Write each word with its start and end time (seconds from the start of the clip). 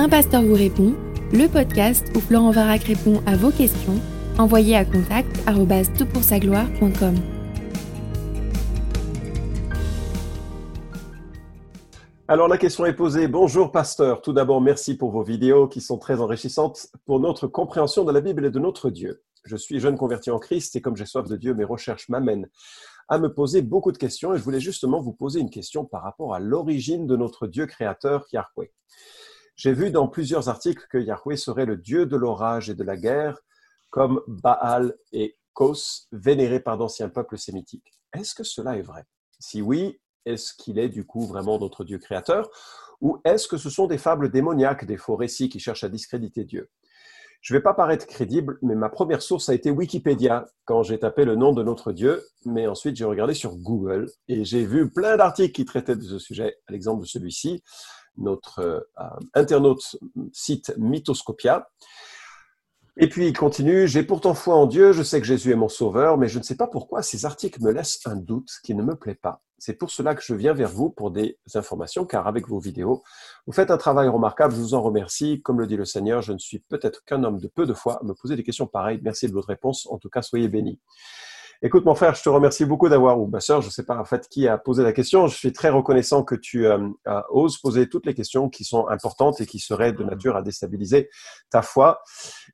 Un 0.00 0.08
pasteur 0.08 0.42
vous 0.42 0.54
répond, 0.54 0.94
le 1.32 1.48
podcast 1.48 2.06
où 2.14 2.20
Florent 2.20 2.52
Varac 2.52 2.84
répond 2.84 3.20
à 3.26 3.34
vos 3.36 3.50
questions, 3.50 4.00
envoyez 4.38 4.76
à 4.76 4.84
contact 4.84 5.44
gloire.com 5.44 7.16
Alors 12.28 12.46
la 12.46 12.58
question 12.58 12.86
est 12.86 12.94
posée. 12.94 13.26
Bonjour 13.26 13.72
pasteur. 13.72 14.22
Tout 14.22 14.32
d'abord, 14.32 14.60
merci 14.60 14.96
pour 14.96 15.10
vos 15.10 15.24
vidéos 15.24 15.66
qui 15.66 15.80
sont 15.80 15.98
très 15.98 16.20
enrichissantes 16.20 16.86
pour 17.04 17.18
notre 17.18 17.48
compréhension 17.48 18.04
de 18.04 18.12
la 18.12 18.20
Bible 18.20 18.46
et 18.46 18.50
de 18.52 18.60
notre 18.60 18.90
Dieu. 18.90 19.24
Je 19.46 19.56
suis 19.56 19.80
jeune 19.80 19.96
converti 19.96 20.30
en 20.30 20.38
Christ 20.38 20.76
et 20.76 20.80
comme 20.80 20.96
j'ai 20.96 21.06
soif 21.06 21.26
de 21.26 21.34
Dieu, 21.34 21.54
mes 21.54 21.64
recherches 21.64 22.08
m'amènent 22.08 22.48
à 23.08 23.18
me 23.18 23.34
poser 23.34 23.62
beaucoup 23.62 23.90
de 23.90 23.98
questions 23.98 24.32
et 24.32 24.38
je 24.38 24.44
voulais 24.44 24.60
justement 24.60 25.00
vous 25.00 25.12
poser 25.12 25.40
une 25.40 25.50
question 25.50 25.84
par 25.84 26.04
rapport 26.04 26.36
à 26.36 26.38
l'origine 26.38 27.08
de 27.08 27.16
notre 27.16 27.48
Dieu 27.48 27.66
créateur 27.66 28.26
Yahweh. 28.32 28.70
J'ai 29.58 29.72
vu 29.72 29.90
dans 29.90 30.06
plusieurs 30.06 30.48
articles 30.48 30.86
que 30.88 30.98
Yahweh 30.98 31.36
serait 31.36 31.66
le 31.66 31.76
Dieu 31.76 32.06
de 32.06 32.16
l'orage 32.16 32.70
et 32.70 32.76
de 32.76 32.84
la 32.84 32.96
guerre, 32.96 33.40
comme 33.90 34.20
Baal 34.28 34.94
et 35.10 35.36
Kos, 35.52 36.06
vénérés 36.12 36.60
par 36.60 36.78
d'anciens 36.78 37.08
peuples 37.08 37.36
sémitiques. 37.36 37.92
Est-ce 38.16 38.36
que 38.36 38.44
cela 38.44 38.76
est 38.76 38.82
vrai? 38.82 39.02
Si 39.40 39.60
oui, 39.60 39.98
est-ce 40.24 40.54
qu'il 40.54 40.78
est 40.78 40.88
du 40.88 41.04
coup 41.04 41.26
vraiment 41.26 41.58
notre 41.58 41.82
Dieu 41.82 41.98
créateur? 41.98 42.48
Ou 43.00 43.20
est-ce 43.24 43.48
que 43.48 43.56
ce 43.56 43.68
sont 43.68 43.88
des 43.88 43.98
fables 43.98 44.30
démoniaques, 44.30 44.84
des 44.84 44.96
faux 44.96 45.16
récits 45.16 45.48
qui 45.48 45.58
cherchent 45.58 45.82
à 45.82 45.88
discréditer 45.88 46.44
Dieu? 46.44 46.70
Je 47.40 47.52
ne 47.52 47.58
vais 47.58 47.62
pas 47.62 47.74
paraître 47.74 48.06
crédible, 48.06 48.58
mais 48.62 48.76
ma 48.76 48.88
première 48.88 49.22
source 49.22 49.48
a 49.48 49.54
été 49.54 49.72
Wikipédia 49.72 50.46
quand 50.66 50.84
j'ai 50.84 51.00
tapé 51.00 51.24
le 51.24 51.34
nom 51.34 51.52
de 51.52 51.64
notre 51.64 51.90
Dieu. 51.90 52.22
Mais 52.44 52.68
ensuite, 52.68 52.94
j'ai 52.94 53.04
regardé 53.04 53.34
sur 53.34 53.56
Google 53.56 54.08
et 54.28 54.44
j'ai 54.44 54.64
vu 54.64 54.88
plein 54.88 55.16
d'articles 55.16 55.52
qui 55.52 55.64
traitaient 55.64 55.96
de 55.96 56.02
ce 56.02 56.20
sujet. 56.20 56.58
À 56.68 56.72
l'exemple 56.72 57.02
de 57.02 57.08
celui-ci, 57.08 57.64
notre 58.18 58.60
euh, 58.60 58.80
internaute 59.34 59.96
site 60.32 60.74
Mythoscopia. 60.76 61.68
Et 63.00 63.08
puis 63.08 63.28
il 63.28 63.32
continue, 63.32 63.86
j'ai 63.86 64.02
pourtant 64.02 64.34
foi 64.34 64.56
en 64.56 64.66
Dieu, 64.66 64.92
je 64.92 65.04
sais 65.04 65.20
que 65.20 65.26
Jésus 65.26 65.52
est 65.52 65.56
mon 65.56 65.68
sauveur, 65.68 66.18
mais 66.18 66.26
je 66.26 66.38
ne 66.38 66.42
sais 66.42 66.56
pas 66.56 66.66
pourquoi 66.66 67.02
ces 67.02 67.24
articles 67.24 67.62
me 67.62 67.70
laissent 67.70 68.04
un 68.06 68.16
doute 68.16 68.50
qui 68.64 68.74
ne 68.74 68.82
me 68.82 68.96
plaît 68.96 69.14
pas. 69.14 69.40
C'est 69.56 69.74
pour 69.74 69.90
cela 69.90 70.16
que 70.16 70.22
je 70.22 70.34
viens 70.34 70.52
vers 70.52 70.68
vous 70.68 70.90
pour 70.90 71.12
des 71.12 71.38
informations, 71.54 72.06
car 72.06 72.26
avec 72.26 72.48
vos 72.48 72.58
vidéos, 72.58 73.04
vous 73.46 73.52
faites 73.52 73.70
un 73.70 73.76
travail 73.76 74.08
remarquable, 74.08 74.52
je 74.52 74.60
vous 74.60 74.74
en 74.74 74.82
remercie. 74.82 75.42
Comme 75.42 75.60
le 75.60 75.68
dit 75.68 75.76
le 75.76 75.84
Seigneur, 75.84 76.22
je 76.22 76.32
ne 76.32 76.38
suis 76.38 76.58
peut-être 76.58 77.04
qu'un 77.04 77.22
homme 77.22 77.38
de 77.38 77.46
peu 77.46 77.66
de 77.66 77.74
foi 77.74 78.00
à 78.00 78.04
me 78.04 78.14
poser 78.14 78.34
des 78.34 78.42
questions 78.42 78.66
pareilles. 78.66 79.00
Merci 79.02 79.28
de 79.28 79.32
votre 79.32 79.48
réponse, 79.48 79.86
en 79.90 79.98
tout 79.98 80.08
cas 80.08 80.22
soyez 80.22 80.48
bénis. 80.48 80.80
Écoute, 81.60 81.84
mon 81.84 81.96
frère, 81.96 82.14
je 82.14 82.22
te 82.22 82.28
remercie 82.28 82.64
beaucoup 82.64 82.88
d'avoir, 82.88 83.18
ou 83.18 83.26
ma 83.26 83.40
soeur, 83.40 83.62
je 83.62 83.66
ne 83.66 83.72
sais 83.72 83.84
pas 83.84 83.98
en 83.98 84.04
fait 84.04 84.28
qui 84.28 84.46
a 84.46 84.58
posé 84.58 84.84
la 84.84 84.92
question. 84.92 85.26
Je 85.26 85.36
suis 85.36 85.52
très 85.52 85.70
reconnaissant 85.70 86.22
que 86.22 86.36
tu 86.36 86.68
euh, 86.68 86.78
oses 87.30 87.58
poser 87.58 87.88
toutes 87.88 88.06
les 88.06 88.14
questions 88.14 88.48
qui 88.48 88.62
sont 88.62 88.86
importantes 88.86 89.40
et 89.40 89.46
qui 89.46 89.58
seraient 89.58 89.92
de 89.92 90.04
nature 90.04 90.36
à 90.36 90.42
déstabiliser 90.42 91.10
ta 91.50 91.62
foi. 91.62 92.00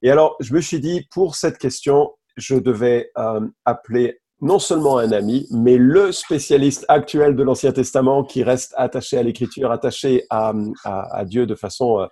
Et 0.00 0.10
alors, 0.10 0.36
je 0.40 0.54
me 0.54 0.60
suis 0.62 0.80
dit, 0.80 1.06
pour 1.10 1.36
cette 1.36 1.58
question, 1.58 2.12
je 2.38 2.54
devais 2.54 3.10
euh, 3.18 3.46
appeler 3.66 4.22
non 4.40 4.58
seulement 4.58 4.96
un 4.96 5.12
ami, 5.12 5.46
mais 5.50 5.76
le 5.76 6.10
spécialiste 6.10 6.86
actuel 6.88 7.36
de 7.36 7.42
l'Ancien 7.42 7.72
Testament 7.72 8.24
qui 8.24 8.42
reste 8.42 8.72
attaché 8.78 9.18
à 9.18 9.22
l'Écriture, 9.22 9.70
attaché 9.70 10.24
à, 10.30 10.54
à, 10.84 11.24
Dieu 11.26 11.44
de 11.46 11.54
façon 11.54 12.00
euh, 12.00 12.06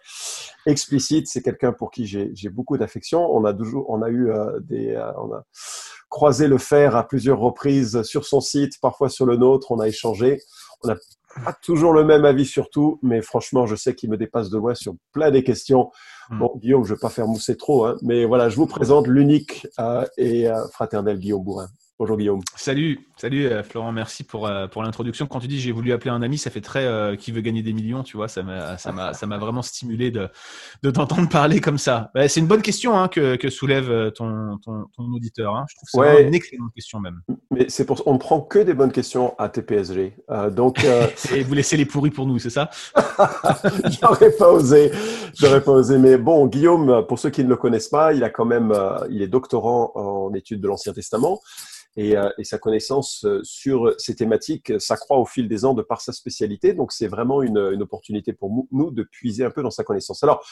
explicite. 0.67 1.27
C'est 1.27 1.43
quelqu'un 1.43 1.73
pour 1.73 1.91
qui 1.91 2.07
j'ai 2.07 2.49
beaucoup 2.51 2.77
d'affection. 2.77 3.35
On 3.35 3.47
a 3.47 3.55
toujours, 3.55 3.89
on 3.89 4.03
a 4.03 4.11
eu 4.11 4.31
des, 4.61 4.97
on 5.19 5.33
a, 5.33 5.45
croisé 6.13 6.47
le 6.47 6.59
fer 6.59 6.95
à 6.95 7.09
plusieurs 7.09 7.39
reprises 7.39 8.03
sur 8.03 8.27
son 8.27 8.43
site, 8.43 8.79
parfois 8.81 9.09
sur 9.09 9.25
le 9.25 9.37
nôtre. 9.37 9.73
On 9.73 9.81
a 9.81 9.89
échangé. 9.89 10.43
On 10.85 10.89
n'a 10.89 10.97
pas 11.43 11.55
toujours 11.55 11.95
le 11.95 12.05
même 12.05 12.27
avis 12.27 12.45
sur 12.45 12.69
tout, 12.69 12.99
mais 13.03 13.23
franchement, 13.23 13.67
je 13.67 13.75
sais 13.77 13.95
qu'il 13.95 14.11
me 14.11 14.19
dépasse 14.19 14.51
de 14.51 14.59
loin 14.59 14.75
sur 14.75 14.95
plein 15.13 15.31
des 15.31 15.43
questions. 15.43 15.91
Hmm. 16.29 16.39
Bon, 16.39 16.53
Guillaume, 16.57 16.85
je 16.85 16.91
ne 16.93 16.97
vais 16.97 17.01
pas 17.01 17.09
faire 17.09 17.27
mousser 17.27 17.57
trop, 17.57 17.87
hein, 17.87 17.97
mais 18.03 18.27
voilà, 18.27 18.51
je 18.51 18.57
vous 18.57 18.67
présente 18.67 19.07
l'unique 19.07 19.67
euh, 19.81 20.05
et 20.19 20.49
euh, 20.49 20.69
fraternel 20.69 21.19
Guillaume 21.19 21.43
Bourrin. 21.43 21.69
Bonjour 22.03 22.17
Guillaume. 22.17 22.41
Salut, 22.57 23.07
salut 23.17 23.47
euh, 23.47 23.63
Florent, 23.63 23.93
merci 23.93 24.25
pour, 24.25 24.49
euh, 24.49 24.67
pour 24.67 24.83
l'introduction. 24.83 25.29
Quand 25.29 25.39
tu 25.39 25.47
dis 25.47 25.61
j'ai 25.61 25.71
voulu 25.71 25.93
appeler 25.93 26.11
un 26.11 26.21
ami, 26.21 26.37
ça 26.37 26.51
fait 26.51 26.61
très 26.61 26.85
euh, 26.85 27.15
qui 27.15 27.31
veut 27.31 27.43
gagner 27.43 27.63
des 27.63 27.73
millions, 27.73 28.03
tu 28.03 28.17
vois, 28.17 28.27
ça 28.27 28.43
m'a, 28.43 28.77
ça 28.77 28.91
m'a, 28.91 29.15
ça 29.15 29.29
m'a 29.29 29.39
vraiment 29.39 29.63
stimulé 29.63 30.11
de, 30.11 30.29
de 30.83 30.91
t'entendre 30.91 31.29
parler 31.29 31.61
comme 31.61 31.79
ça. 31.79 32.11
Bah, 32.13 32.27
c'est 32.27 32.41
une 32.41 32.49
bonne 32.49 32.61
question 32.61 32.99
hein, 32.99 33.07
que, 33.07 33.37
que, 33.37 33.49
soulève 33.51 34.11
ton, 34.17 34.59
ton, 34.65 34.87
ton 34.97 35.05
auditeur. 35.13 35.55
Hein. 35.55 35.65
Je 35.69 35.77
trouve 35.77 36.03
que 36.03 36.17
c'est 36.17 36.27
une 36.27 36.35
excellente 36.35 36.73
question 36.75 36.99
même. 36.99 37.21
Mais 37.53 37.67
c'est 37.69 37.85
pour 37.85 38.03
on 38.07 38.15
ne 38.15 38.19
prend 38.19 38.41
que 38.41 38.59
des 38.59 38.75
bonnes 38.75 38.91
questions 38.91 39.37
à 39.39 39.49
TPSG. 39.49 40.17
donc, 40.51 40.85
Et 41.33 41.45
vous 41.45 41.55
laissez 41.55 41.77
les 41.77 41.87
pourris 41.87 42.11
pour 42.11 42.27
nous, 42.27 42.41
c'est 42.41 42.51
ça? 42.51 42.69
J'aurais 44.03 44.33
pas 44.33 44.51
osé, 44.51 44.91
j'aurais 45.35 45.63
pas 45.63 45.71
osé. 45.71 45.99
Mais 45.99 46.17
bon, 46.17 46.49
Guillaume, 46.49 47.07
pour 47.07 47.21
ceux 47.21 47.31
qui 47.31 47.45
ne 47.45 47.49
le 47.49 47.57
connaissent 47.57 47.91
pas, 47.91 48.13
il 48.13 48.25
a 48.25 48.31
quand 48.31 48.45
même, 48.45 48.75
il 49.09 49.23
est 49.23 49.29
doctorant 49.29 49.93
en 49.95 50.35
études 50.35 50.61
de 50.61 50.67
l'Ancien 50.67 50.93
Testament 50.93 51.39
et, 51.97 52.17
euh, 52.17 52.31
et, 52.39 52.45
sa 52.45 52.59
connaissance 52.59 53.25
euh, 53.25 53.41
sur 53.43 53.95
ces 53.99 54.15
thématiques 54.15 54.73
s'accroît 54.81 55.19
au 55.19 55.27
fil 55.27 55.49
des 55.49 55.65
ans 55.65 55.75
de 55.75 55.83
par 55.83 56.01
sa 56.01 56.13
spécialité. 56.13 56.73
Donc, 56.73 56.93
c'est 56.93 57.09
vraiment 57.09 57.43
une, 57.43 57.59
une, 57.73 57.83
opportunité 57.83 58.33
pour 58.33 58.67
nous 58.71 58.91
de 58.91 59.03
puiser 59.03 59.45
un 59.45 59.51
peu 59.51 59.63
dans 59.63 59.71
sa 59.71 59.85
connaissance. 59.85 60.23
Alors, 60.23 60.45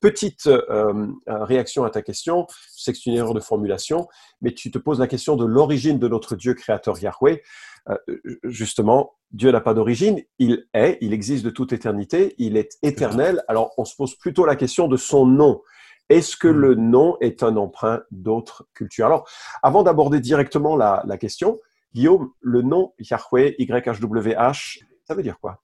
petite 0.00 0.46
euh, 0.46 1.06
réaction 1.26 1.84
à 1.84 1.90
ta 1.90 2.02
question. 2.02 2.46
Je 2.76 2.82
sais 2.82 2.92
que 2.92 2.98
c'est 2.98 3.10
une 3.10 3.16
erreur 3.16 3.34
de 3.34 3.40
formulation, 3.40 4.08
mais 4.40 4.52
tu 4.52 4.70
te 4.70 4.78
poses 4.78 5.00
la 5.00 5.06
question 5.06 5.36
de 5.36 5.44
l'origine 5.44 5.98
de 5.98 6.08
notre 6.08 6.36
Dieu 6.36 6.54
créateur 6.54 6.98
Yahweh. 6.98 7.42
Euh, 7.88 7.96
justement, 8.44 9.14
Dieu 9.32 9.50
n'a 9.50 9.60
pas 9.60 9.74
d'origine, 9.74 10.22
il 10.38 10.66
est, 10.74 10.98
il 11.00 11.12
existe 11.12 11.44
de 11.44 11.50
toute 11.50 11.72
éternité, 11.72 12.34
il 12.38 12.56
est 12.56 12.78
éternel. 12.82 13.42
Alors, 13.48 13.72
on 13.78 13.84
se 13.84 13.94
pose 13.96 14.14
plutôt 14.14 14.46
la 14.46 14.56
question 14.56 14.88
de 14.88 14.96
son 14.96 15.26
nom. 15.26 15.62
Est-ce 16.08 16.36
que 16.36 16.48
hmm. 16.48 16.56
le 16.56 16.74
nom 16.74 17.16
est 17.20 17.42
un 17.42 17.56
emprunt 17.56 18.02
d'autres 18.10 18.66
cultures? 18.74 19.06
Alors, 19.06 19.28
avant 19.62 19.82
d'aborder 19.82 20.20
directement 20.20 20.76
la, 20.76 21.18
question, 21.18 21.58
Guillaume, 21.94 22.30
le 22.40 22.62
nom 22.62 22.92
Yahweh, 22.98 23.56
YHWH, 23.58 24.80
ça 25.06 25.14
veut 25.14 25.22
dire 25.22 25.38
quoi? 25.40 25.62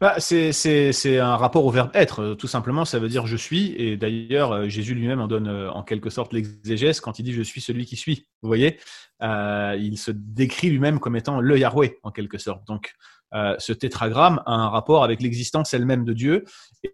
Bah, 0.00 0.16
c'est 0.18 1.18
un 1.18 1.36
rapport 1.36 1.64
au 1.64 1.70
verbe 1.70 1.90
être, 1.94 2.34
tout 2.34 2.48
simplement, 2.48 2.84
ça 2.84 2.98
veut 2.98 3.08
dire 3.08 3.26
je 3.26 3.36
suis. 3.36 3.72
Et 3.76 3.96
d'ailleurs, 3.96 4.52
euh, 4.52 4.68
Jésus 4.68 4.94
lui-même 4.94 5.20
en 5.20 5.28
donne 5.28 5.46
euh, 5.46 5.70
en 5.70 5.84
quelque 5.84 6.10
sorte 6.10 6.32
l'exégèse 6.32 7.00
quand 7.00 7.20
il 7.20 7.22
dit 7.22 7.32
je 7.32 7.42
suis 7.42 7.60
celui 7.60 7.84
qui 7.84 7.96
suis. 7.96 8.26
Vous 8.42 8.48
voyez, 8.48 8.78
euh, 9.22 9.76
il 9.78 9.96
se 9.98 10.10
décrit 10.10 10.70
lui-même 10.70 10.98
comme 10.98 11.14
étant 11.14 11.40
le 11.40 11.56
Yahweh 11.56 12.00
en 12.02 12.10
quelque 12.10 12.38
sorte. 12.38 12.66
Donc, 12.66 12.94
euh, 13.34 13.54
ce 13.58 13.72
tétragramme 13.72 14.42
a 14.46 14.52
un 14.52 14.68
rapport 14.68 15.04
avec 15.04 15.22
l'existence 15.22 15.72
elle-même 15.72 16.04
de 16.04 16.12
Dieu. 16.12 16.44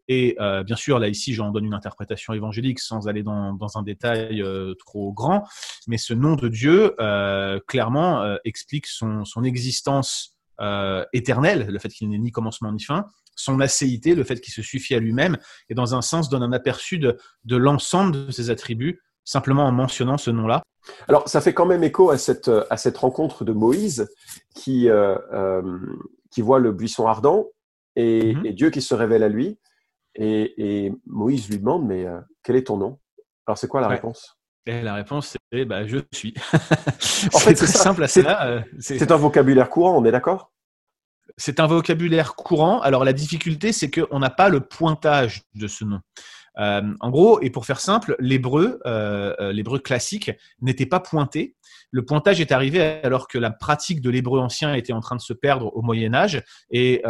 Et, 0.07 0.37
euh, 0.41 0.63
bien 0.63 0.77
sûr, 0.77 0.99
là 0.99 1.09
ici, 1.09 1.35
j'en 1.35 1.51
donne 1.51 1.65
une 1.65 1.75
interprétation 1.75 2.33
évangélique 2.33 2.79
sans 2.79 3.09
aller 3.09 3.23
dans, 3.23 3.57
un 3.75 3.83
détail 3.83 4.41
euh, 4.43 4.75
trop 4.75 5.13
grand, 5.13 5.47
mais 5.87 5.99
ce 5.99 6.15
nom 6.15 6.37
de 6.37 6.49
Dieu 6.49 6.95
clairement 7.67 8.37
explique 8.45 8.87
son, 8.87 9.25
existence 9.45 10.39
éternelle, 11.13 11.67
le 11.69 11.79
fait 11.79 11.89
qu'il 11.89 12.09
n'est 12.09 12.19
ni 12.19 12.31
commencement 12.33 12.73
ni 12.73 12.83
fin, 12.83 13.07
son 13.37 13.61
acéité, 13.61 14.15
le 14.15 14.25
fait 14.25 14.41
qu'il 14.41 14.53
se 14.53 14.63
suffit 14.63 14.95
à 14.95 14.99
lui-même, 14.99 15.37
et 15.69 15.75
dans 15.75 15.95
un 15.95 16.03
sens 16.03 16.29
donne 16.29 16.43
un 16.43 16.53
aperçu 16.53 16.99
de, 16.99 17.17
de 17.45 17.57
l'ensemble 17.57 18.27
de 18.27 18.31
ses 18.33 18.51
attributs, 18.51 19.01
simplement 19.25 19.65
en 19.65 19.73
mentionnant 19.73 20.19
ce 20.19 20.31
nom-là. 20.31 20.63
Alors, 21.07 21.29
ça 21.29 21.41
fait 21.41 21.53
quand 21.53 21.67
même 21.67 21.85
écho 21.85 22.11
à 22.11 22.19
cette, 22.19 22.51
à 22.71 22.77
cette 22.77 22.97
rencontre 22.97 23.45
de 23.45 23.53
Moïse 23.53 24.09
qui, 24.55 24.89
qui 26.31 26.43
voit 26.43 26.59
le 26.59 26.73
buisson 26.73 27.07
ardent 27.07 27.47
et, 27.97 28.35
mhm. 28.35 28.53
Dieu 28.53 28.71
qui 28.71 28.83
se 28.83 28.95
révèle 28.95 29.23
à 29.23 29.29
lui. 29.29 29.59
Et, 30.15 30.93
Moïse 31.07 31.49
lui 31.49 31.59
demande, 31.59 31.87
mais 31.87 32.07
euh, 32.07 32.21
quel 32.43 32.57
est 32.57 32.67
ton 32.67 32.77
nom? 32.77 32.99
Alors, 33.47 33.57
c'est 33.57 33.69
quoi 33.69 33.81
la 33.81 33.89
réponse? 33.89 34.37
Et 34.67 34.83
la 34.83 34.95
réponse, 34.95 35.37
c'est 35.53 35.65
bah, 35.65 35.87
je 35.87 35.99
suis. 36.13 36.35
en 37.33 37.39
fait, 37.39 37.55
c'est 37.55 37.67
simple 37.67 38.03
à 38.03 38.09
cela. 38.09 38.47
Euh, 38.47 38.61
c'est 38.81 39.11
un 39.11 39.17
vocabulaire 39.17 39.71
courant, 39.71 39.97
on 39.97 40.05
est 40.05 40.11
d'accord? 40.11 40.53
C'est 41.37 41.61
un 41.61 41.67
vocabulaire 41.67 42.35
courant. 42.35 42.81
Alors, 42.81 43.05
la 43.05 43.13
difficulté, 43.13 43.73
c'est 43.73 43.91
qu'on 43.91 44.19
n'a 44.19 44.31
pas 44.31 44.49
le 44.49 44.61
pointage 44.61 45.43
de 45.55 45.69
ce 45.69 45.85
nom. 45.85 46.01
Euh, 46.59 46.83
en 47.01 47.11
gros, 47.11 47.41
et 47.41 47.51
pour 47.51 47.67
faire 47.67 47.81
simple, 47.81 48.17
l'hébreu, 48.19 48.81
euh, 48.85 49.35
euh, 49.41 49.53
l'hébreu 49.53 49.79
classique 49.79 50.33
n'était 50.61 50.87
pas 50.87 51.01
pointé. 51.01 51.57
Le 51.91 52.05
pointage 52.05 52.41
est 52.41 52.53
arrivé 52.53 52.81
alors 52.81 53.29
que 53.29 53.39
la 53.39 53.51
pratique 53.51 54.01
de 54.01 54.11
l'hébreu 54.11 54.41
ancien 54.41 54.75
était 54.75 54.93
en 54.93 55.01
train 55.01 55.17
de 55.17 55.21
se 55.21 55.33
perdre 55.33 55.75
au 55.75 55.83
Moyen 55.83 56.15
Âge 56.15 56.43
et 56.71 57.03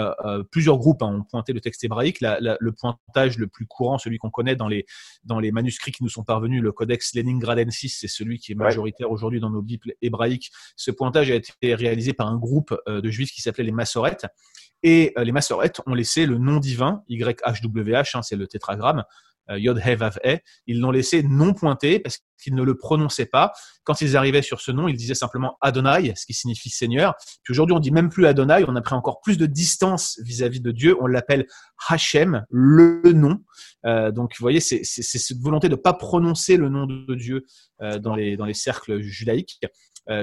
plusieurs 0.51 0.79
groupes 0.79 1.03
hein, 1.03 1.17
ont 1.21 1.25
pointé 1.25 1.53
le 1.53 1.61
texte 1.61 1.83
hébraïque. 1.85 2.19
le 2.21 2.73
pointage 2.73 3.39
le 3.39 3.47
plus 3.47 3.67
courant, 3.67 3.99
celui 3.99 4.19
qu'on 4.19 4.31
connaît 4.31 4.57
dans 4.57 4.69
les, 4.69 4.85
dans 5.25 5.41
les 5.41 5.51
manuscrits 5.53 5.93
qui 5.93 6.03
nous 6.03 6.09
sont 6.09 6.25
parvenus, 6.25 6.63
le 6.63 6.73
Codex 6.73 7.15
Leningradensis, 7.15 7.97
c'est 8.01 8.09
celui 8.09 8.39
qui 8.39 8.53
est 8.53 8.55
majoritaire 8.55 9.11
aujourd'hui 9.11 9.41
dans 9.41 9.51
nos 9.51 9.63
bibles 9.63 9.95
hébraïques. 10.03 10.51
Ce 10.77 10.91
pointage 10.91 11.31
a 11.31 11.35
été 11.35 11.75
réalisé 11.75 12.13
par 12.13 12.29
un 12.29 12.37
groupe 12.37 12.77
de 12.87 13.11
juifs 13.11 13.33
qui 13.33 13.43
s'appelait 13.43 13.65
les 13.65 13.73
Massorettes. 13.73 14.27
Et 14.85 15.13
les 15.17 15.33
Massorettes 15.33 15.81
ont 15.87 15.95
laissé 15.95 16.27
le 16.27 16.39
nom 16.39 16.59
divin, 16.59 17.03
YHWH, 17.09 18.15
hein, 18.15 18.23
c'est 18.23 18.37
le 18.37 18.47
tétragramme, 18.47 19.05
Yod 19.51 19.81
He 19.85 19.97
Vav 19.97 20.19
He, 20.25 20.39
ils 20.67 20.81
l'ont 20.81 20.91
laissé 20.91 21.23
non 21.23 21.55
pointé 21.55 22.01
parce 22.01 22.19
qu'ils 22.43 22.55
ne 22.55 22.63
le 22.63 22.77
prononçaient 22.77 23.27
pas. 23.27 23.53
Quand 23.85 24.01
ils 24.01 24.17
arrivaient 24.17 24.43
sur 24.43 24.61
ce 24.61 24.71
nom, 24.71 24.89
ils 24.89 24.97
disaient 24.97 25.15
simplement 25.15 25.57
Adonai, 25.61 26.15
ce 26.17 26.27
qui 26.27 26.35
signifie 26.35 26.71
Seigneur. 26.71 27.15
Puis 27.43 27.53
aujourd'hui, 27.53 27.75
on 27.75 27.81
dit 27.81 27.91
même 27.91 28.09
plus 28.09 28.27
Adonai, 28.27 28.65
on 28.69 28.77
a 28.77 28.81
pris 28.81 28.95
encore 28.95 29.21
plus 29.21 29.39
de 29.39 29.47
distance 29.47 30.19
vis-à-vis 30.25 30.61
de 30.61 30.71
Dieu. 30.71 30.97
On 31.01 31.07
l'appelle 31.07 31.47
Hachem, 31.89 32.45
le 32.51 33.13
nom. 33.13 33.39
Euh, 33.87 34.11
donc, 34.11 34.35
vous 34.39 34.43
voyez, 34.43 34.61
c'est 34.61 34.85
cette 34.85 35.39
volonté 35.39 35.69
de 35.69 35.75
ne 35.75 35.81
pas 35.81 35.95
prononcer 35.95 36.57
le 36.57 36.69
nom 36.69 36.87
de 36.87 37.15
Dieu 37.15 37.47
euh, 37.83 37.99
dans, 37.99 38.15
les, 38.15 38.37
dans 38.37 38.47
les 38.47 38.55
cercles 38.55 39.01
judaïques 39.01 39.59
euh, 39.65 39.69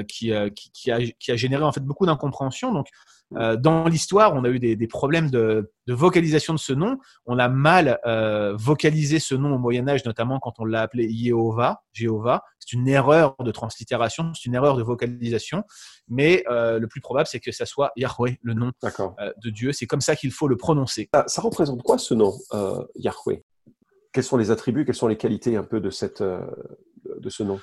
qui, 0.08 0.32
qui, 0.56 0.72
qui, 0.72 0.92
a, 0.92 1.00
qui, 1.20 1.32
a, 1.32 1.36
généré 1.36 1.64
en 1.64 1.72
fait 1.72 1.82
beaucoup 1.82 2.06
d'incompréhension. 2.06 2.74
Donc, 2.74 2.88
euh, 3.34 3.58
dans 3.58 3.86
l'histoire, 3.86 4.34
on 4.36 4.44
a 4.44 4.50
eu 4.50 4.60
des, 4.60 4.88
problèmes 4.88 5.30
de, 5.30 5.72
vocalisation 5.88 6.54
de 6.54 6.60
ce 6.60 6.74
nom. 6.74 6.98
On 7.26 7.40
a 7.40 7.50
mal 7.50 8.00
euh, 8.06 8.56
vocalisé 8.56 9.20
ce 9.20 9.36
nom 9.36 9.56
au 9.56 9.58
Moyen 9.58 9.88
Âge, 9.88 10.06
notamment 10.06 10.40
quand 10.40 10.54
on 10.60 10.66
l'a 10.66 10.82
appelé 10.82 11.10
Jéhovah. 11.12 11.82
Jéhovah, 11.92 12.44
c'est 12.60 12.74
une 12.74 12.88
erreur 12.88 13.36
de 13.40 13.52
translittération, 13.52 14.34
c'est 14.34 14.46
une 14.46 14.56
erreur 14.56 14.78
de 14.78 14.84
vocalisation. 14.84 15.64
Mais 16.08 16.44
euh, 16.50 16.80
le 16.80 16.88
plus 16.88 17.02
probable, 17.02 17.28
c'est 17.28 17.40
que 17.40 17.52
ça 17.52 17.66
soit 17.66 17.92
Yahweh, 17.96 18.40
le 18.42 18.54
nom 18.54 18.72
de 18.84 19.50
Dieu. 19.50 19.72
C'est 19.74 19.88
comme 19.88 20.02
ça 20.02 20.16
qu'il 20.16 20.32
faut 20.32 20.48
le 20.48 20.58
prononcer. 20.58 21.10
Ça, 21.28 21.42
représente 21.42 21.82
quoi 21.84 21.98
ce 21.98 22.14
nom, 22.14 22.34
Yahweh? 22.96 23.44
Quels 24.14 24.24
sont 24.24 24.38
les 24.38 24.50
attributs, 24.50 24.86
quelles 24.86 24.96
sont 24.96 25.08
les 25.08 25.18
qualités 25.18 25.58
un 25.58 25.64
peu 25.64 25.82
de, 25.82 25.90
cette, 25.90 26.22
de 26.22 27.30
ce 27.30 27.44
nom? 27.44 27.60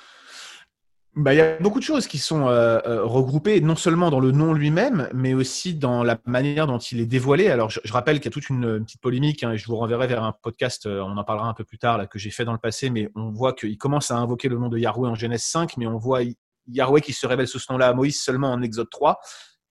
Bah, 1.15 1.33
il 1.33 1.37
y 1.37 1.41
a 1.41 1.59
beaucoup 1.59 1.79
de 1.79 1.83
choses 1.83 2.07
qui 2.07 2.17
sont 2.17 2.47
euh, 2.47 2.79
euh, 2.87 3.05
regroupées, 3.05 3.61
non 3.61 3.75
seulement 3.75 4.09
dans 4.09 4.19
le 4.19 4.31
nom 4.31 4.51
lui-même, 4.51 5.09
mais 5.13 5.35
aussi 5.35 5.75
dans 5.75 6.03
la 6.03 6.17
manière 6.25 6.65
dont 6.65 6.79
il 6.79 6.99
est 6.99 7.05
dévoilé. 7.05 7.49
Alors, 7.49 7.69
je, 7.69 7.93
rappelle 7.93 8.17
qu'il 8.17 8.25
y 8.25 8.29
a 8.29 8.31
toute 8.31 8.49
une, 8.49 8.83
petite 8.83 8.99
polémique, 8.99 9.43
hein, 9.43 9.51
et 9.51 9.57
je 9.59 9.67
vous 9.67 9.75
renverrai 9.75 10.07
vers 10.07 10.23
un 10.23 10.31
podcast, 10.31 10.87
euh, 10.87 11.01
on 11.01 11.15
en 11.15 11.23
parlera 11.23 11.47
un 11.47 11.53
peu 11.53 11.65
plus 11.65 11.77
tard, 11.77 12.09
que 12.09 12.17
j'ai 12.17 12.31
fait 12.31 12.45
dans 12.45 12.51
le 12.51 12.57
passé, 12.57 12.89
mais 12.89 13.11
on 13.13 13.29
voit 13.29 13.53
qu'il 13.53 13.77
commence 13.77 14.09
à 14.09 14.17
invoquer 14.17 14.49
le 14.49 14.57
nom 14.57 14.69
de 14.69 14.79
Yahweh 14.79 15.07
en 15.07 15.13
Genèse 15.13 15.43
5, 15.43 15.77
mais 15.77 15.85
on 15.85 15.99
voit 15.99 16.21
Yahweh 16.67 17.01
qui 17.01 17.13
se 17.13 17.27
révèle 17.27 17.47
sous 17.47 17.59
ce 17.59 17.71
nom-là 17.71 17.89
à 17.89 17.93
Moïse 17.93 18.19
seulement 18.19 18.51
en 18.51 18.63
Exode 18.63 18.89
3. 18.89 19.19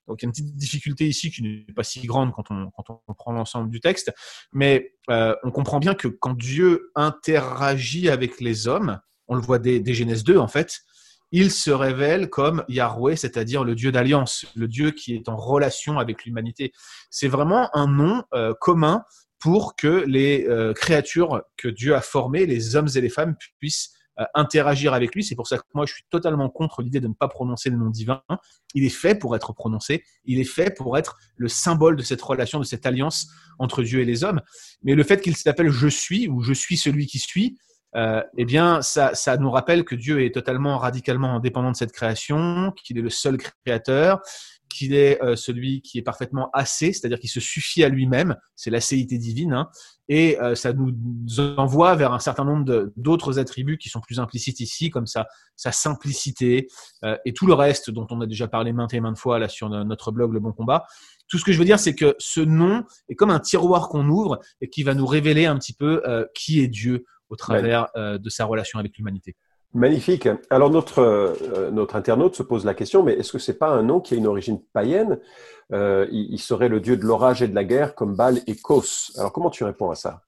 Donc, 0.06 0.23
il 0.23 0.25
y 0.25 0.27
a 0.27 0.29
une 0.29 0.33
petite 0.33 0.55
difficulté 0.55 1.09
ici 1.09 1.33
qui 1.33 1.43
n'est 1.43 1.75
pas 1.75 1.83
si 1.83 2.06
grande 2.06 2.33
quand 2.33 2.53
on, 2.53 2.71
quand 2.71 3.03
on 3.09 3.15
prend 3.15 3.33
l'ensemble 3.33 3.69
du 3.69 3.81
texte, 3.81 4.12
mais 4.53 4.94
on 5.09 5.50
comprend 5.50 5.81
bien 5.81 5.94
que 5.94 6.06
quand 6.06 6.37
Dieu 6.37 6.93
interagit 6.94 8.09
avec 8.11 8.41
les 8.41 8.69
hommes, 8.69 9.00
on 9.27 9.35
le 9.35 9.41
voit 9.41 9.59
dès, 9.59 9.81
dès 9.81 9.94
Genèse 9.94 10.23
2 10.23 10.39
en 10.39 10.49
fait, 10.49 10.83
il 11.32 11.50
se 11.50 11.70
révèle 11.70 12.29
comme 12.29 12.62
Yahweh, 12.69 13.17
c'est-à-dire 13.17 13.64
le 13.64 13.75
Dieu 13.75 13.90
d'alliance, 13.90 14.46
le 14.55 14.69
Dieu 14.69 14.90
qui 14.90 15.14
est 15.14 15.29
en 15.29 15.37
relation 15.37 15.99
avec 15.99 16.25
l'humanité. 16.25 16.73
C'est 17.11 17.29
vraiment 17.29 17.75
un 17.75 17.88
nom 17.88 18.23
euh, 18.34 18.55
commun 18.61 19.05
pour 19.40 19.75
que 19.75 20.05
les 20.06 20.46
euh, 20.46 20.73
créatures 20.75 21.43
que 21.56 21.69
Dieu 21.69 21.96
a 21.96 22.00
formées, 22.02 22.46
les 22.46 22.76
hommes 22.76 22.88
et 22.94 23.00
les 23.00 23.08
femmes, 23.08 23.34
puissent 23.58 23.93
euh, 24.20 24.25
interagir 24.34 24.93
avec 24.93 25.14
lui. 25.14 25.25
C'est 25.25 25.34
pour 25.34 25.49
ça 25.49 25.56
que 25.56 25.62
moi, 25.75 25.87
je 25.87 25.94
suis 25.94 26.05
totalement 26.11 26.50
contre 26.50 26.82
l'idée 26.82 27.00
de 27.00 27.08
ne 27.08 27.14
pas 27.14 27.29
prononcer 27.29 27.70
le 27.70 27.79
nom 27.79 27.88
divin. 27.88 28.23
Il 28.75 28.84
est 28.84 28.90
fait 28.90 29.14
pour 29.14 29.34
être 29.34 29.55
prononcé. 29.55 30.05
Il 30.26 30.38
est 30.38 30.44
fait 30.44 30.70
pour 30.70 30.99
être 30.99 31.17
le 31.37 31.49
symbole 31.49 31.96
de 31.96 32.02
cette 32.02 32.20
relation, 32.20 32.61
de 32.61 32.64
cette 32.64 32.84
alliance 32.84 33.29
entre 33.58 33.82
Dieu 33.82 34.00
et 34.00 34.05
les 34.05 34.23
hommes. 34.23 34.43
Mais 34.82 34.94
le 34.94 35.02
fait 35.02 35.23
qu'il 35.23 35.34
s'appelle 35.34 35.70
Je 35.70 35.88
suis 35.88 36.29
ou 36.29 36.43
Je 36.43 36.52
suis 36.52 36.76
celui 36.76 37.06
qui 37.06 37.19
suis, 37.19 37.56
euh, 37.94 38.23
eh 38.39 38.44
bien, 38.44 38.81
ça, 38.81 39.15
ça, 39.15 39.37
nous 39.37 39.50
rappelle 39.50 39.85
que 39.85 39.94
Dieu 39.94 40.25
est 40.25 40.35
totalement, 40.35 40.79
radicalement 40.79 41.37
indépendant 41.37 41.71
de 41.71 41.77
cette 41.77 41.93
création, 41.93 42.73
qu'il 42.73 42.99
est 42.99 43.03
le 43.03 43.11
seul 43.11 43.37
créateur, 43.37 44.21
qu'il 44.71 44.94
est 44.94 45.23
euh, 45.23 45.37
celui 45.37 45.83
qui 45.83 45.99
est 45.99 46.03
parfaitement 46.03 46.49
assez, 46.55 46.94
c'est-à-dire 46.94 47.19
qui 47.19 47.29
se 47.29 47.41
suffit 47.41 47.85
à 47.85 47.91
lui-même, 47.91 48.37
c'est 48.56 48.71
l'acéité 48.71 49.19
divine, 49.19 49.53
hein, 49.53 49.69
et 50.09 50.41
euh, 50.41 50.55
ça 50.55 50.73
nous 50.73 50.94
envoie 51.59 51.94
vers 51.94 52.15
un 52.15 52.19
certain 52.19 52.47
nombre 52.47 52.91
d'autres 52.97 53.39
attributs 53.39 53.77
qui 53.77 53.91
sont 53.91 54.00
plus 54.00 54.19
implicites 54.19 54.61
ici, 54.61 54.89
comme 54.89 55.06
sa, 55.06 55.27
sa 55.56 55.71
simplicité 55.71 56.69
et 57.25 57.33
tout 57.35 57.47
le 57.47 57.53
reste 57.53 57.91
dont 57.91 58.06
on 58.11 58.23
a 58.23 58.27
déjà 58.27 58.49
parlé 58.49 58.73
maintes 58.73 58.94
et 58.94 59.00
maintes 59.00 59.19
fois 59.19 59.39
là 59.39 59.49
sur 59.49 59.69
notre 59.69 60.12
blog 60.12 60.33
Le 60.33 60.41
Bon 60.41 60.53
Combat. 60.53 60.85
Tout 61.29 61.39
ce 61.39 61.44
que 61.44 61.53
je 61.53 61.59
veux 61.59 61.65
dire, 61.65 61.79
c'est 61.79 61.94
que 61.94 62.15
ce 62.19 62.41
nom 62.41 62.85
est 63.09 63.15
comme 63.15 63.31
un 63.31 63.41
tiroir 63.41 63.89
qu'on 63.89 64.09
ouvre 64.09 64.41
et 64.61 64.69
qui 64.69 64.83
va 64.83 64.94
nous 64.94 65.06
révéler 65.06 65.47
un 65.47 65.59
petit 65.59 65.75
peu 65.75 66.03
qui 66.35 66.61
est 66.61 66.69
Dieu 66.69 67.05
au 67.32 67.37
travers 67.37 67.88
euh, 67.96 68.19
de 68.19 68.29
sa 68.29 68.44
relation 68.44 68.79
avec 68.79 68.96
l'humanité. 68.99 69.34
Magnifique. 69.73 70.29
Alors 70.50 70.70
notre, 70.70 70.99
euh, 70.99 71.70
notre 71.70 71.96
internaute 71.96 72.37
se 72.37 72.43
pose 72.43 72.67
la 72.67 72.75
question, 72.75 73.02
mais 73.02 73.14
est-ce 73.14 73.32
que 73.32 73.38
c'est 73.38 73.58
pas 73.58 73.70
un 73.70 73.82
nom 73.82 74.00
qui 74.00 74.12
a 74.12 74.19
une 74.19 74.26
origine 74.26 74.61
païenne? 74.75 75.19
Euh, 75.73 76.06
il, 76.12 76.38
serait 76.38 76.69
le 76.69 76.79
dieu 76.79 76.99
de 76.99 77.05
l'orage 77.05 77.40
et 77.40 77.49
de 77.49 77.55
la 77.55 77.64
guerre 77.64 77.94
comme 77.94 78.14
Baal 78.14 78.43
et 78.46 78.55
Kos. 78.55 79.12
Alors 79.17 79.32
comment 79.32 79.49
tu 79.49 79.64
réponds 79.64 79.90
à 79.90 79.94
ça? 79.94 80.25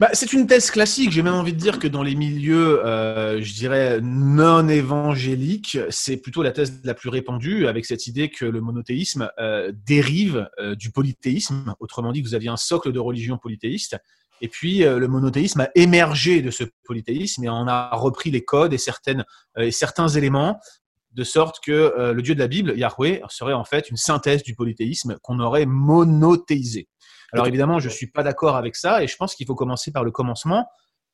Bah, 0.00 0.08
c'est 0.14 0.32
une 0.32 0.46
thèse 0.46 0.70
classique. 0.70 1.10
J'ai 1.10 1.20
même 1.20 1.34
envie 1.34 1.52
de 1.52 1.58
dire 1.58 1.78
que 1.78 1.86
dans 1.86 2.02
les 2.02 2.14
milieux, 2.14 2.80
je 2.82 3.52
dirais, 3.52 4.00
non 4.00 4.66
évangéliques, 4.66 5.78
c'est 5.90 6.16
plutôt 6.16 6.42
la 6.42 6.52
thèse 6.52 6.80
la 6.84 6.94
plus 6.94 7.10
répandue, 7.10 7.66
avec 7.66 7.84
cette 7.84 8.06
idée 8.06 8.30
que 8.30 8.46
le 8.46 8.62
monothéisme 8.62 9.28
dérive 9.86 10.48
du 10.78 10.90
polythéisme. 10.90 11.74
Autrement 11.78 12.10
dit, 12.12 12.22
vous 12.22 12.34
aviez 12.34 12.48
un 12.48 12.56
socle 12.56 12.90
de 12.90 12.98
religion 12.98 13.36
polythéiste 13.36 13.98
et 14.42 14.48
puis, 14.48 14.84
euh, 14.84 14.98
le 14.98 15.06
monothéisme 15.06 15.60
a 15.60 15.70
émergé 15.76 16.42
de 16.42 16.50
ce 16.50 16.64
polythéisme 16.84 17.44
et 17.44 17.48
en 17.48 17.68
a 17.68 17.90
repris 17.94 18.32
les 18.32 18.44
codes 18.44 18.74
euh, 18.74 19.22
et 19.56 19.70
certains 19.70 20.08
éléments, 20.08 20.58
de 21.12 21.22
sorte 21.22 21.60
que 21.64 21.70
euh, 21.70 22.12
le 22.12 22.22
Dieu 22.22 22.34
de 22.34 22.40
la 22.40 22.48
Bible, 22.48 22.76
Yahweh, 22.76 23.22
serait 23.28 23.52
en 23.52 23.64
fait 23.64 23.88
une 23.88 23.96
synthèse 23.96 24.42
du 24.42 24.56
polythéisme 24.56 25.16
qu'on 25.22 25.38
aurait 25.38 25.64
monothéisé. 25.64 26.88
Alors 27.32 27.46
évidemment, 27.46 27.78
je 27.78 27.86
ne 27.86 27.92
suis 27.92 28.08
pas 28.08 28.24
d'accord 28.24 28.56
avec 28.56 28.74
ça 28.74 29.02
et 29.02 29.06
je 29.06 29.16
pense 29.16 29.36
qu'il 29.36 29.46
faut 29.46 29.54
commencer 29.54 29.92
par 29.92 30.02
le 30.02 30.10
commencement. 30.10 30.66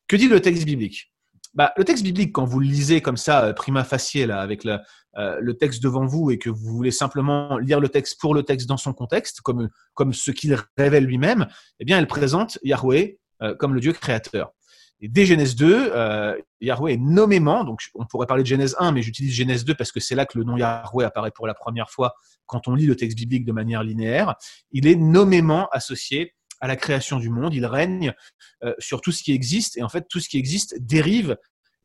Que 0.09 0.17
dit 0.17 0.27
le 0.27 0.41
texte 0.41 0.65
biblique? 0.65 1.13
Bah, 1.55 1.73
Le 1.77 1.85
texte 1.85 2.03
biblique, 2.03 2.33
quand 2.33 2.45
vous 2.45 2.61
le 2.61 2.67
lisez 2.67 3.03
comme 3.03 3.19
ça, 3.19 3.53
prima 3.53 3.85
facie, 3.85 4.23
avec 4.23 4.65
le, 4.65 4.79
le 5.41 5.55
texte 5.55 5.83
devant 5.83 6.07
vous 6.07 6.31
et 6.31 6.39
que 6.39 6.49
vous 6.49 6.77
voulez 6.77 6.93
simplement 6.93 7.59
lire 7.59 7.81
le 7.81 7.89
texte 7.89 8.21
pour 8.21 8.35
le 8.35 8.45
texte 8.45 8.69
dans 8.69 8.77
son 8.77 8.93
contexte, 8.93 9.41
comme, 9.41 9.69
comme 9.95 10.13
ce 10.13 10.31
qu'il 10.31 10.57
révèle 10.77 11.05
lui-même, 11.05 11.49
eh 11.81 11.85
bien, 11.85 11.99
elle 11.99 12.07
présente 12.07 12.59
Yahweh 12.63 13.19
euh, 13.41 13.55
comme 13.55 13.73
le 13.73 13.81
Dieu 13.81 13.93
créateur. 13.93 14.53
Et 15.01 15.09
dès 15.09 15.25
Genèse 15.25 15.55
2, 15.55 15.93
euh, 15.95 16.37
Yahweh 16.61 16.95
est 16.95 16.97
nommément, 16.97 17.63
donc 17.63 17.83
on 17.95 18.05
pourrait 18.05 18.27
parler 18.27 18.43
de 18.43 18.49
Genèse 18.49 18.75
1, 18.81 18.91
mais 18.91 19.01
j'utilise 19.01 19.33
Genèse 19.33 19.65
2 19.65 19.77
parce 19.77 19.93
que 19.93 20.01
c'est 20.01 20.17
là 20.17 20.27
que 20.27 20.37
le 20.37 20.43
nom 20.43 20.57
Yahweh 20.57 21.05
apparaît 21.05 21.31
pour 21.31 21.47
la 21.47 21.55
première 21.55 21.89
fois 21.89 22.15
quand 22.47 22.67
on 22.67 22.75
lit 22.75 22.87
le 22.87 22.97
texte 22.97 23.17
biblique 23.17 23.45
de 23.45 23.53
manière 23.53 23.85
linéaire. 23.85 24.35
Il 24.73 24.89
est 24.89 24.97
nommément 24.97 25.69
associé 25.71 26.35
à 26.61 26.67
la 26.67 26.75
création 26.75 27.21
du 27.21 27.31
monde, 27.31 27.55
il 27.55 27.65
règne 27.65 28.13
euh, 28.65 28.75
sur 28.81 29.01
tout 29.01 29.13
ce 29.13 29.23
qui 29.23 29.33
existe, 29.33 29.79
et 29.79 29.85
en 29.85 29.89
fait 29.89 30.09
tout 30.11 30.19
ce 30.19 30.29
qui 30.29 30.37
existe 30.37 30.77
dérive 30.81 31.37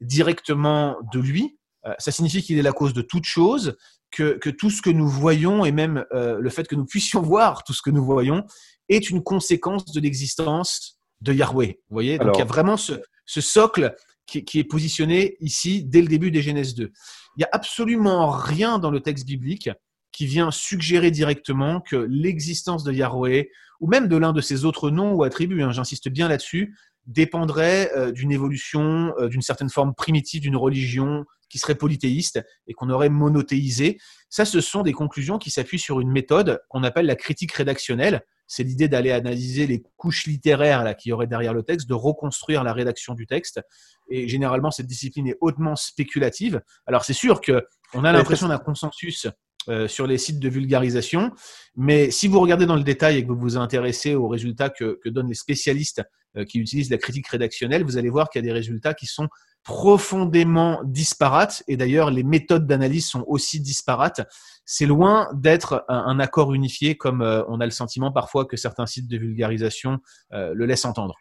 directement 0.01 0.97
de 1.13 1.19
lui. 1.19 1.59
Ça 1.99 2.11
signifie 2.11 2.41
qu'il 2.41 2.57
est 2.57 2.63
la 2.63 2.71
cause 2.71 2.93
de 2.93 3.01
toute 3.01 3.25
chose, 3.25 3.75
que, 4.11 4.37
que, 4.37 4.49
tout 4.49 4.69
ce 4.69 4.81
que 4.81 4.89
nous 4.89 5.07
voyons, 5.07 5.65
et 5.65 5.71
même 5.71 6.05
le 6.11 6.49
fait 6.49 6.67
que 6.67 6.75
nous 6.75 6.85
puissions 6.85 7.21
voir 7.23 7.63
tout 7.63 7.73
ce 7.73 7.81
que 7.81 7.89
nous 7.89 8.05
voyons, 8.05 8.43
est 8.89 9.09
une 9.09 9.23
conséquence 9.23 9.85
de 9.85 9.99
l'existence 9.99 10.99
de 11.21 11.33
Yahweh. 11.33 11.79
Vous 11.89 11.93
voyez 11.93 12.17
Donc 12.17 12.35
il 12.35 12.39
y 12.39 12.43
a 12.43 12.45
vraiment 12.45 12.77
ce, 12.77 13.01
socle 13.25 13.95
qui, 14.25 14.59
est 14.59 14.63
positionné 14.63 15.37
ici 15.39 15.83
dès 15.83 16.01
le 16.01 16.07
début 16.07 16.31
des 16.31 16.41
Genèse 16.41 16.75
2. 16.75 16.83
Il 16.85 17.39
n'y 17.39 17.45
a 17.45 17.49
absolument 17.51 18.29
rien 18.29 18.77
dans 18.79 18.91
le 18.91 18.99
texte 18.99 19.25
biblique 19.25 19.69
qui 20.11 20.27
vient 20.27 20.51
suggérer 20.51 21.11
directement 21.11 21.81
que 21.81 21.95
l'existence 21.95 22.83
de 22.83 22.91
Yahweh, 22.91 23.49
ou 23.79 23.87
même 23.87 24.07
de 24.07 24.15
l'un 24.15 24.31
de 24.31 24.41
ses 24.41 24.65
autres 24.65 24.91
noms 24.91 25.13
ou 25.13 25.23
attributs, 25.23 25.63
hein, 25.63 25.71
j'insiste 25.71 26.09
bien 26.09 26.27
là-dessus, 26.27 26.77
dépendrait 27.07 27.91
euh, 27.97 28.11
d'une 28.11 28.31
évolution, 28.31 29.13
euh, 29.17 29.27
d'une 29.27 29.41
certaine 29.41 29.69
forme 29.69 29.93
primitive 29.95 30.41
d'une 30.41 30.55
religion 30.55 31.25
qui 31.53 31.59
serait 31.59 31.75
polythéiste 31.75 32.43
et 32.65 32.73
qu'on 32.73 32.89
aurait 32.89 33.09
monothéisé. 33.09 33.99
Ça, 34.27 34.43
ce 34.43 34.59
sont 34.59 34.81
des 34.81 34.91
conclusions 34.91 35.37
qui 35.37 35.51
s'appuient 35.51 35.77
sur 35.77 35.99
une 35.99 36.09
méthode 36.09 36.59
qu'on 36.67 36.81
appelle 36.81 37.05
la 37.05 37.15
critique 37.15 37.51
rédactionnelle, 37.51 38.23
c'est 38.47 38.63
l'idée 38.63 38.87
d'aller 38.87 39.11
analyser 39.11 39.67
les 39.67 39.83
couches 39.97 40.25
littéraires 40.25 40.83
là, 40.83 40.95
qu'il 40.95 41.11
y 41.11 41.13
aurait 41.13 41.27
derrière 41.27 41.53
le 41.53 41.61
texte, 41.61 41.87
de 41.87 41.93
reconstruire 41.93 42.63
la 42.63 42.73
rédaction 42.73 43.13
du 43.13 43.27
texte. 43.27 43.61
Et 44.09 44.27
généralement, 44.27 44.71
cette 44.71 44.87
discipline 44.87 45.27
est 45.27 45.37
hautement 45.41 45.75
spéculative. 45.75 46.59
Alors, 46.87 47.05
c'est 47.05 47.13
sûr 47.13 47.39
qu'on 47.39 48.03
a 48.03 48.11
l'impression 48.11 48.47
d'un 48.47 48.57
consensus 48.57 49.27
euh, 49.69 49.87
sur 49.87 50.07
les 50.07 50.17
sites 50.17 50.39
de 50.39 50.49
vulgarisation, 50.49 51.31
mais 51.75 52.09
si 52.09 52.27
vous 52.27 52.39
regardez 52.39 52.65
dans 52.65 52.75
le 52.75 52.83
détail 52.83 53.17
et 53.17 53.23
que 53.23 53.31
vous 53.31 53.39
vous 53.39 53.57
intéressez 53.57 54.15
aux 54.15 54.27
résultats 54.27 54.71
que, 54.71 54.99
donnent 55.05 55.29
les 55.29 55.35
spécialistes 55.35 56.01
qui 56.47 56.59
utilisent 56.59 56.89
la 56.89 56.97
critique 56.97 57.27
rédactionnelle, 57.27 57.83
vous 57.83 57.97
allez 57.97 58.09
voir 58.09 58.29
qu'il 58.29 58.39
y 58.39 58.43
a 58.43 58.47
des 58.47 58.53
résultats 58.53 58.93
qui 58.93 59.05
sont 59.05 59.29
profondément 59.63 60.81
disparates. 60.83 61.63
Et 61.67 61.77
d'ailleurs, 61.77 62.11
les 62.11 62.23
méthodes 62.23 62.67
d'analyse 62.67 63.07
sont 63.07 63.23
aussi 63.27 63.59
disparates. 63.59 64.21
C'est 64.65 64.85
loin 64.85 65.29
d'être 65.33 65.85
un, 65.87 66.19
accord 66.19 66.53
unifié 66.53 66.95
comme 66.95 67.21
euh, 67.21 67.43
on 67.47 67.59
a 67.59 67.65
le 67.65 67.71
sentiment 67.71 68.11
parfois 68.11 68.45
que 68.45 68.57
certains 68.57 68.85
sites 68.85 69.07
de 69.07 69.17
vulgarisation 69.17 69.99
euh, 70.33 70.53
le 70.53 70.65
laissent 70.65 70.85
entendre. 70.85 71.15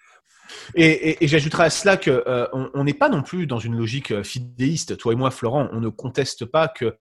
Et, 0.75 1.16
j'ajouterai 1.23 1.64
à 1.64 1.71
cela 1.71 1.97
que 1.97 2.25
euh, 2.26 2.47
on 2.52 2.85
n'est 2.85 2.95
pas 2.95 3.09
non 3.09 3.23
plus 3.23 3.47
dans 3.47 3.59
une 3.59 3.76
logique 3.76 4.23
fidéiste. 4.23 4.97
Toi 4.99 5.12
et 5.12 5.16
moi, 5.16 5.31
Florent, 5.31 5.69
on 5.73 5.81
ne 5.81 5.88
conteste 5.88 6.45
pas 6.45 6.69
que 6.69 6.97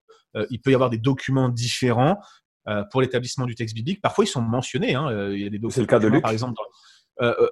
il 0.48 0.62
peut 0.62 0.70
y 0.70 0.74
avoir 0.74 0.88
des 0.88 0.96
documents 0.96 1.50
différents 1.50 2.18
pour 2.90 3.02
l'établissement 3.02 3.44
du 3.44 3.54
texte 3.54 3.74
biblique. 3.74 4.00
Parfois, 4.00 4.24
ils 4.24 4.28
sont 4.28 4.40
mentionnés. 4.40 4.94
Hein. 4.94 5.30
Il 5.30 5.40
y 5.40 5.46
a 5.46 5.50
des 5.50 5.58
documents, 5.58 5.70
C'est 5.74 5.80
le 5.82 5.86
cas 5.86 5.98
de 5.98 6.06
Luc. 6.06 6.22
par 6.22 6.30
exemple. 6.30 6.54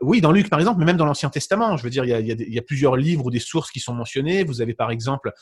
Oui, 0.01 0.21
dans 0.21 0.33
Luc 0.33 0.51
par 0.51 0.59
exemple, 0.59 0.79
mais 0.81 0.85
même 0.85 0.97
dans 0.97 1.05
l'Ancien 1.05 1.31
Testament. 1.31 1.77
Je 1.77 1.83
veux 1.83 1.91
dire, 1.91 2.05
il 2.05 2.55
y, 2.55 2.59
a, 2.59 2.63
plusieurs 2.63 2.97
livres 2.97 3.27
ou 3.27 3.31
des 3.31 3.41
sources 3.41 3.71
qui 3.71 3.81
sont 3.81 3.95
mentionnées. 3.95 4.45
Vous 4.45 4.61
avez 4.61 4.75
par 4.75 4.91
exemple 4.91 5.33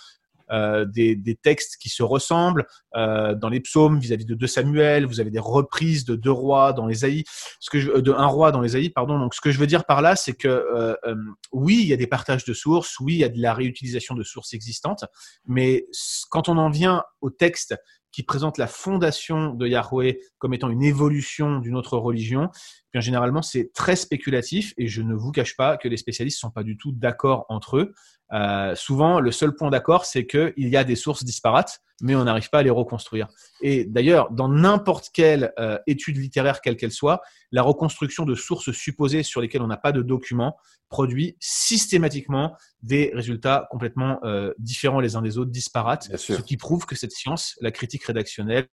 euh, 0.51 0.87
des, 0.87 1.39
textes 1.43 1.77
qui 1.77 1.89
se 1.89 2.03
ressemblent 2.03 2.67
euh, 2.97 3.35
dans 3.35 3.49
les 3.49 3.61
psaumes 3.61 3.99
vis-à-vis 3.99 4.25
de 4.25 4.35
2 4.35 4.47
Samuel. 4.47 5.05
Vous 5.07 5.21
avez 5.21 5.31
des 5.31 5.39
reprises 5.39 6.05
de 6.05 6.17
deux 6.17 6.31
rois 6.31 6.73
dans 6.73 6.87
les 6.87 7.05
Aïs, 7.05 7.25
de 7.73 8.13
un 8.13 8.27
roi 8.27 8.51
dans 8.51 8.61
les 8.61 8.75
Aïs, 8.75 8.89
pardon. 8.89 9.19
Donc, 9.19 9.35
ce 9.35 9.41
que 9.41 9.51
je 9.51 9.59
veux 9.59 9.67
dire 9.67 9.85
par 9.85 10.01
là, 10.01 10.17
c'est 10.17 10.33
que 10.33 10.49
euh, 10.49 10.95
euh, 11.05 11.15
oui, 11.53 11.79
il 11.83 11.87
y 11.87 11.93
a 11.93 11.97
des 11.97 12.07
partages 12.07 12.45
de 12.45 12.55
sources, 12.55 12.99
oui, 13.01 13.15
il 13.15 13.19
y 13.19 13.25
a 13.25 13.29
de 13.29 13.41
la 13.41 13.53
réutilisation 13.53 14.15
de 14.15 14.23
sources 14.23 14.55
existantes, 14.55 15.05
mais 15.47 15.87
quand 16.31 16.49
on 16.49 16.57
en 16.57 16.71
vient 16.71 17.05
au 17.21 17.31
texte 17.31 17.75
qui 18.19 18.25
présente 18.25 18.59
la 18.59 18.67
fondation 18.67 19.55
de 19.55 19.69
Yahweh 19.69 20.19
comme 20.39 20.53
étant 20.53 20.71
une 20.71 20.83
évolution 20.83 21.61
d'une 21.61 21.77
autre 21.77 21.97
religion, 21.97 22.51
bien 22.93 23.01
généralement 23.01 23.43
c'est 23.43 23.73
très 23.73 23.95
spéculatif 23.95 24.75
et 24.77 24.89
je 24.89 25.03
ne 25.03 25.15
vous 25.15 25.31
cache 25.31 25.57
pas 25.57 25.77
que 25.77 25.87
les 25.87 25.97
spécialistes 25.97 26.41
sont 26.41 26.51
pas 26.51 26.65
du 26.65 26.77
tout 26.77 26.91
d'accord 26.91 27.47
entre 27.49 27.77
eux. 27.77 27.95
Euh, 28.33 28.75
souvent, 28.75 29.21
le 29.21 29.31
seul 29.31 29.55
point 29.55 29.71
d'accord, 29.71 30.05
c'est 30.05 30.27
qu'il 30.27 30.53
y 30.57 30.77
a 30.77 30.83
des 30.83 30.97
sources 30.97 31.23
disparates, 31.23 31.79
mais 32.01 32.15
on 32.15 32.25
n'arrive 32.25 32.51
pas 32.51 32.59
à 32.59 32.63
les 32.63 32.71
reconstruire. 32.71 33.29
Et 33.61 33.85
d'ailleurs, 33.85 34.31
dans 34.31 34.49
n'importe 34.49 35.11
quelle 35.13 35.53
euh, 35.59 35.79
étude 35.87 36.17
littéraire, 36.17 36.61
quelle 36.61 36.77
qu'elle 36.77 36.93
soit, 36.93 37.21
la 37.53 37.63
reconstruction 37.63 38.25
de 38.25 38.35
sources 38.35 38.73
supposées 38.73 39.23
sur 39.23 39.41
lesquelles 39.41 39.63
on 39.63 39.67
n'a 39.67 39.77
pas 39.77 39.93
de 39.93 40.03
documents 40.03 40.57
produit 40.89 41.37
systématiquement 41.41 42.57
des 42.83 43.11
résultats 43.15 43.69
complètement 43.71 44.21
euh, 44.25 44.55
différents 44.59 45.01
les 45.01 45.17
uns 45.17 45.23
des 45.23 45.39
autres, 45.39 45.51
disparates, 45.51 46.17
ce 46.17 46.41
qui 46.41 46.57
prouve 46.57 46.87
que 46.87 46.95
cette 46.95 47.13
science, 47.13 47.57
la 47.61 47.71
critique 47.71 48.05
rédactionnelle, 48.05 48.69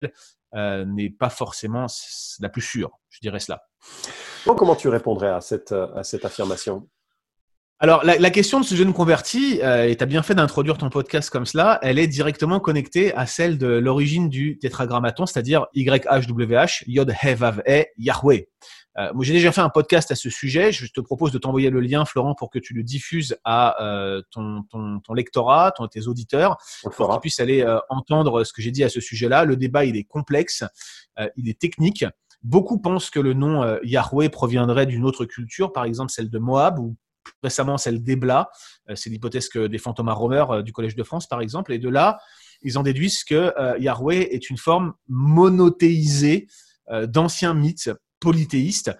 n'est 0.86 1.10
pas 1.10 1.30
forcément 1.30 1.86
la 2.38 2.48
plus 2.48 2.62
sûre, 2.62 3.00
je 3.08 3.18
dirais 3.20 3.40
cela. 3.40 3.66
Comment 4.44 4.76
tu 4.76 4.86
répondrais 4.86 5.30
à 5.30 5.40
cette, 5.40 5.72
à 5.72 6.04
cette 6.04 6.24
affirmation? 6.24 6.88
Alors, 7.84 8.02
la, 8.02 8.30
question 8.30 8.60
de 8.60 8.64
ce 8.64 8.74
jeune 8.74 8.94
converti, 8.94 9.60
euh, 9.62 9.86
et 9.86 9.94
tu 9.94 10.02
as 10.02 10.06
bien 10.06 10.22
fait 10.22 10.34
d'introduire 10.34 10.78
ton 10.78 10.88
podcast 10.88 11.28
comme 11.28 11.44
cela, 11.44 11.78
elle 11.82 11.98
est 11.98 12.06
directement 12.06 12.58
connectée 12.58 13.14
à 13.14 13.26
celle 13.26 13.58
de 13.58 13.66
l'origine 13.66 14.30
du 14.30 14.56
tétragrammaton, 14.56 15.26
c'est-à-dire 15.26 15.66
YHWH, 15.74 16.84
Yod 16.86 17.12
He 17.22 17.34
Vav 17.34 17.62
E 17.68 17.84
Yahweh. 17.98 18.48
Euh, 18.96 19.12
moi, 19.12 19.22
j'ai 19.22 19.34
déjà 19.34 19.52
fait 19.52 19.60
un 19.60 19.68
podcast 19.68 20.10
à 20.10 20.14
ce 20.14 20.30
sujet. 20.30 20.72
Je 20.72 20.90
te 20.90 21.02
propose 21.02 21.30
de 21.30 21.36
t'envoyer 21.36 21.68
le 21.68 21.80
lien, 21.80 22.06
Florent, 22.06 22.34
pour 22.34 22.48
que 22.48 22.58
tu 22.58 22.72
le 22.72 22.82
diffuses 22.82 23.36
à 23.44 23.84
euh, 23.84 24.22
ton, 24.30 24.62
ton, 24.70 25.00
ton, 25.00 25.12
lectorat, 25.12 25.70
ton, 25.72 25.86
tes 25.86 26.06
auditeurs, 26.06 26.56
pour 26.82 27.10
qu'ils 27.10 27.20
puissent 27.20 27.40
aller 27.40 27.66
entendre 27.90 28.44
ce 28.44 28.54
que 28.54 28.62
j'ai 28.62 28.70
dit 28.70 28.82
à 28.82 28.88
ce 28.88 29.00
sujet-là. 29.02 29.44
Le 29.44 29.56
débat, 29.56 29.84
il 29.84 29.98
est 29.98 30.04
complexe, 30.04 30.64
il 31.36 31.50
est 31.50 31.60
technique. 31.60 32.06
Beaucoup 32.42 32.78
pensent 32.78 33.10
que 33.10 33.20
le 33.20 33.34
nom 33.34 33.78
Yahweh 33.82 34.30
proviendrait 34.30 34.86
d'une 34.86 35.04
autre 35.04 35.26
culture, 35.26 35.70
par 35.70 35.84
exemple 35.84 36.10
celle 36.10 36.30
de 36.30 36.38
Moab, 36.38 36.78
ou 36.78 36.96
récemment 37.42 37.78
celle 37.78 38.02
d'Ebla. 38.02 38.50
Euh, 38.90 38.96
c'est 38.96 39.10
l'hypothèse 39.10 39.48
que 39.48 39.66
des 39.66 39.78
fantômes 39.78 40.08
Romer 40.08 40.44
euh, 40.50 40.62
du 40.62 40.72
Collège 40.72 40.96
de 40.96 41.02
France, 41.02 41.26
par 41.26 41.40
exemple. 41.40 41.72
Et 41.72 41.78
de 41.78 41.88
là, 41.88 42.18
ils 42.62 42.78
en 42.78 42.82
déduisent 42.82 43.24
que 43.24 43.52
euh, 43.58 43.78
Yahweh 43.78 44.34
est 44.34 44.50
une 44.50 44.58
forme 44.58 44.94
monothéisée 45.08 46.46
d'anciens 47.06 47.54
mythes 47.54 47.90
polythéistes. 48.20 48.92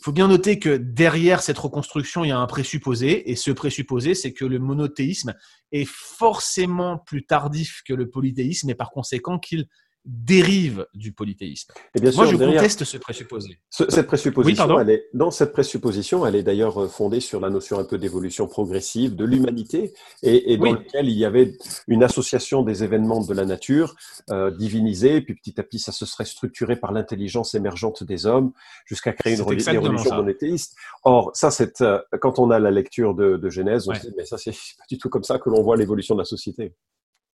Il 0.00 0.04
faut 0.04 0.12
bien 0.12 0.26
noter 0.26 0.58
que 0.58 0.76
derrière 0.76 1.40
cette 1.40 1.58
reconstruction, 1.58 2.24
il 2.24 2.30
y 2.30 2.32
a 2.32 2.38
un 2.38 2.48
présupposé, 2.48 3.30
et 3.30 3.36
ce 3.36 3.52
présupposé, 3.52 4.16
c'est 4.16 4.32
que 4.32 4.44
le 4.44 4.58
monothéisme 4.58 5.32
est 5.70 5.88
forcément 5.88 6.98
plus 6.98 7.24
tardif 7.24 7.82
que 7.86 7.94
le 7.94 8.10
polythéisme, 8.10 8.70
et 8.70 8.74
par 8.74 8.90
conséquent 8.90 9.38
qu'il 9.38 9.68
dérive 10.04 10.86
du 10.94 11.12
polythéisme. 11.12 11.72
Et 11.94 12.00
bien 12.00 12.10
sûr, 12.10 12.22
Moi, 12.22 12.32
je 12.32 12.36
conteste 12.36 12.84
ce 12.84 12.96
présupposé. 12.98 13.58
cette 13.70 14.06
présupposition, 14.06 14.80
elle 14.80 14.90
est, 14.90 15.08
dans 15.14 15.30
cette 15.30 15.52
présupposition, 15.52 16.26
elle 16.26 16.34
est 16.34 16.42
d'ailleurs 16.42 16.82
euh, 16.82 16.88
fondée 16.88 17.20
sur 17.20 17.40
la 17.40 17.50
notion 17.50 17.78
un 17.78 17.84
peu 17.84 17.98
d'évolution 17.98 18.48
progressive 18.48 19.14
de 19.14 19.24
l'humanité, 19.24 19.94
et, 20.22 20.52
et 20.52 20.56
dans 20.56 20.72
lequel 20.72 21.08
il 21.08 21.16
y 21.16 21.24
avait 21.24 21.56
une 21.86 22.02
association 22.02 22.62
des 22.62 22.82
événements 22.82 23.24
de 23.24 23.32
la 23.32 23.44
nature 23.44 23.94
euh, 24.30 24.50
divinisés, 24.50 25.20
puis 25.20 25.34
petit 25.34 25.60
à 25.60 25.62
petit, 25.62 25.78
ça 25.78 25.92
se 25.92 26.04
serait 26.04 26.24
structuré 26.24 26.76
par 26.76 26.92
l'intelligence 26.92 27.54
émergente 27.54 28.02
des 28.02 28.26
hommes, 28.26 28.52
jusqu'à 28.86 29.12
créer 29.12 29.36
une 29.36 29.42
religion 29.42 29.80
monothéiste. 30.14 30.74
Or, 31.04 31.30
ça, 31.34 31.50
c'est 31.50 31.80
euh, 31.80 32.00
quand 32.20 32.40
on 32.40 32.50
a 32.50 32.58
la 32.58 32.70
lecture 32.70 33.14
de, 33.14 33.36
de 33.36 33.50
Genèse, 33.50 33.88
on 33.88 33.94
se 33.94 34.00
dit, 34.00 34.12
mais 34.16 34.24
ça, 34.24 34.36
c'est 34.36 34.50
pas 34.78 34.84
du 34.88 34.98
tout 34.98 35.08
comme 35.08 35.24
ça 35.24 35.38
que 35.38 35.48
l'on 35.48 35.62
voit 35.62 35.76
l'évolution 35.76 36.16
de 36.16 36.20
la 36.20 36.24
société. 36.24 36.74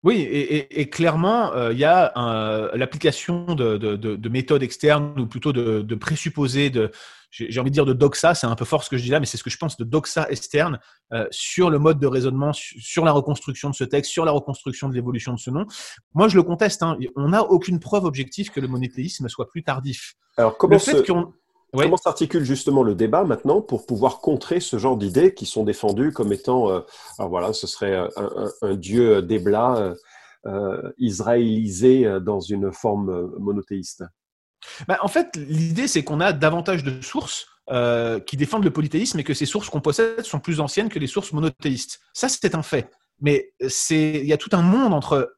Oui, 0.04 0.20
et, 0.20 0.80
et, 0.80 0.90
clairement, 0.90 1.52
euh, 1.52 1.72
il 1.72 1.78
y 1.78 1.84
a 1.84 2.12
l'application 2.74 3.54
de, 3.54 3.76
de, 3.76 3.96
de, 3.96 4.28
méthodes 4.28 4.62
externes 4.62 5.18
ou 5.20 5.26
plutôt 5.26 5.52
de, 5.52 5.82
de 5.82 5.94
présupposés, 5.94 6.70
de, 6.70 6.90
j'ai 7.30 7.60
envie 7.60 7.70
de 7.70 7.74
dire 7.74 7.86
de 7.86 7.92
doxa, 7.92 8.34
c'est 8.34 8.46
un 8.46 8.54
peu 8.56 8.64
fort 8.64 8.84
ce 8.84 8.90
que 8.90 8.96
je 8.96 9.02
dis 9.04 9.10
là, 9.10 9.20
mais 9.20 9.26
c'est 9.26 9.36
ce 9.36 9.44
que 9.44 9.50
je 9.50 9.56
pense 9.56 9.76
de 9.76 9.84
doxa 9.84 10.26
externe 10.28 10.80
euh, 11.12 11.26
sur 11.30 11.70
le 11.70 11.78
mode 11.78 11.98
de 11.98 12.06
raisonnement, 12.06 12.52
sur 12.52 13.04
la 13.04 13.12
reconstruction 13.12 13.70
de 13.70 13.74
ce 13.74 13.84
texte, 13.84 14.10
sur 14.10 14.24
la 14.24 14.32
reconstruction 14.32 14.88
de 14.88 14.94
l'évolution 14.94 15.32
de 15.32 15.38
ce 15.38 15.50
nom. 15.50 15.66
Moi, 16.14 16.28
je 16.28 16.36
le 16.36 16.42
conteste. 16.42 16.82
Hein, 16.82 16.98
on 17.16 17.28
n'a 17.28 17.42
aucune 17.42 17.80
preuve 17.80 18.04
objective 18.04 18.50
que 18.50 18.60
le 18.60 18.68
monothéisme 18.68 19.28
soit 19.28 19.48
plus 19.48 19.62
tardif. 19.62 20.14
Alors, 20.36 20.58
comment 20.58 20.74
le 20.74 20.78
fait 20.78 21.06
qu'on 21.06 21.32
Comment 21.74 21.96
s'articule 21.96 22.44
justement 22.44 22.82
le 22.82 22.94
débat 22.94 23.24
maintenant 23.24 23.62
pour 23.62 23.86
pouvoir 23.86 24.18
contrer 24.18 24.60
ce 24.60 24.78
genre 24.78 24.98
d'idées 24.98 25.32
qui 25.32 25.46
sont 25.46 25.64
défendues 25.64 26.12
comme 26.12 26.32
étant, 26.32 26.70
euh, 26.70 26.80
alors 27.18 27.30
voilà, 27.30 27.52
ce 27.54 27.66
serait 27.66 27.94
euh, 27.96 28.08
un, 28.16 28.50
un, 28.60 28.74
dieu 28.74 29.16
euh, 29.16 29.94
euh, 30.46 30.92
israélisé 30.98 32.18
dans 32.20 32.40
une 32.40 32.72
forme 32.72 33.32
monothéiste? 33.38 34.04
Bah, 34.86 34.98
En 35.00 35.08
fait, 35.08 35.34
l'idée 35.36 35.88
c'est 35.88 36.04
qu'on 36.04 36.20
a 36.20 36.32
davantage 36.34 36.84
de 36.84 37.00
sources 37.00 37.46
euh, 37.70 38.20
qui 38.20 38.36
défendent 38.36 38.64
le 38.64 38.72
polythéisme 38.72 39.20
et 39.20 39.24
que 39.24 39.34
ces 39.34 39.46
sources 39.46 39.70
qu'on 39.70 39.80
possède 39.80 40.24
sont 40.24 40.40
plus 40.40 40.60
anciennes 40.60 40.88
que 40.88 40.98
les 40.98 41.06
sources 41.06 41.32
monothéistes. 41.32 42.00
Ça, 42.12 42.28
c'est 42.28 42.54
un 42.54 42.62
fait. 42.62 42.90
Mais 43.20 43.54
c'est, 43.68 44.20
il 44.20 44.26
y 44.26 44.32
a 44.32 44.36
tout 44.36 44.50
un 44.52 44.62
monde 44.62 44.92
entre 44.92 45.36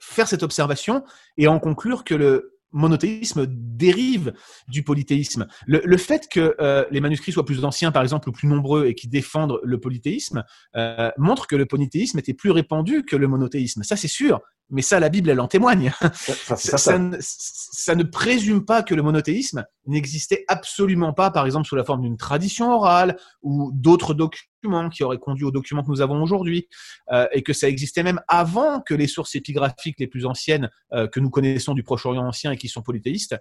faire 0.00 0.28
cette 0.28 0.42
observation 0.42 1.02
et 1.38 1.48
en 1.48 1.58
conclure 1.58 2.04
que 2.04 2.14
le 2.14 2.55
monothéisme 2.76 3.46
dérive 3.48 4.32
du 4.68 4.82
polythéisme. 4.82 5.46
Le, 5.66 5.96
fait 5.96 6.28
que 6.30 6.54
euh, 6.60 6.84
les 6.90 7.00
manuscrits 7.00 7.32
soient 7.32 7.44
plus 7.44 7.64
anciens, 7.64 7.90
par 7.90 8.02
exemple, 8.02 8.28
ou 8.28 8.32
plus 8.32 8.48
nombreux 8.48 8.86
et 8.86 8.94
qui 8.94 9.08
défendent 9.08 9.58
le 9.64 9.80
polythéisme, 9.80 10.44
euh, 10.76 11.10
montre 11.18 11.46
que 11.46 11.56
le 11.56 11.66
polythéisme 11.66 12.18
était 12.18 12.34
plus 12.34 12.50
répandu 12.50 13.04
que 13.04 13.16
le 13.16 13.26
monothéisme. 13.28 13.82
Ça, 13.82 13.96
c'est 13.96 14.08
sûr. 14.08 14.40
Mais 14.68 14.82
ça, 14.82 14.98
la 14.98 15.08
Bible, 15.08 15.30
elle 15.30 15.40
en 15.40 15.48
témoigne. 15.48 15.92
Ça, 16.14 16.56
ça, 16.56 16.78
ça, 16.78 17.94
ne, 17.94 18.02
présume 18.02 18.64
pas 18.64 18.82
que 18.82 18.94
le 18.94 19.02
monothéisme 19.02 19.64
n'existait 19.86 20.44
absolument 20.48 21.12
pas, 21.12 21.30
par 21.30 21.46
exemple, 21.46 21.68
sous 21.68 21.76
la 21.76 21.84
forme 21.84 22.02
d'une 22.02 22.16
tradition 22.16 22.72
orale 22.72 23.16
ou 23.42 23.70
d'autres 23.72 24.12
documents 24.14 24.88
qui 24.90 25.04
auraient 25.04 25.18
conduit 25.18 25.44
aux 25.44 25.52
documents 25.52 25.82
que 25.82 25.90
nous 25.90 26.00
avons 26.00 26.20
aujourd'hui, 26.20 26.68
euh, 27.12 27.26
et 27.32 27.42
que 27.42 27.52
ça 27.52 27.68
existait 27.68 28.02
même 28.02 28.20
avant 28.26 28.80
que 28.80 28.94
les 28.94 29.06
sources 29.06 29.36
épigraphiques 29.36 30.00
les 30.00 30.08
plus 30.08 30.26
anciennes 30.26 30.68
euh, 30.92 31.06
que 31.06 31.20
nous 31.20 31.30
connaissons 31.30 31.74
du 31.74 31.84
Proche-Orient 31.84 32.26
ancien 32.26 32.50
et 32.50 32.56
qui 32.56 32.68
sont 32.68 32.82
polythéistes 32.82 33.36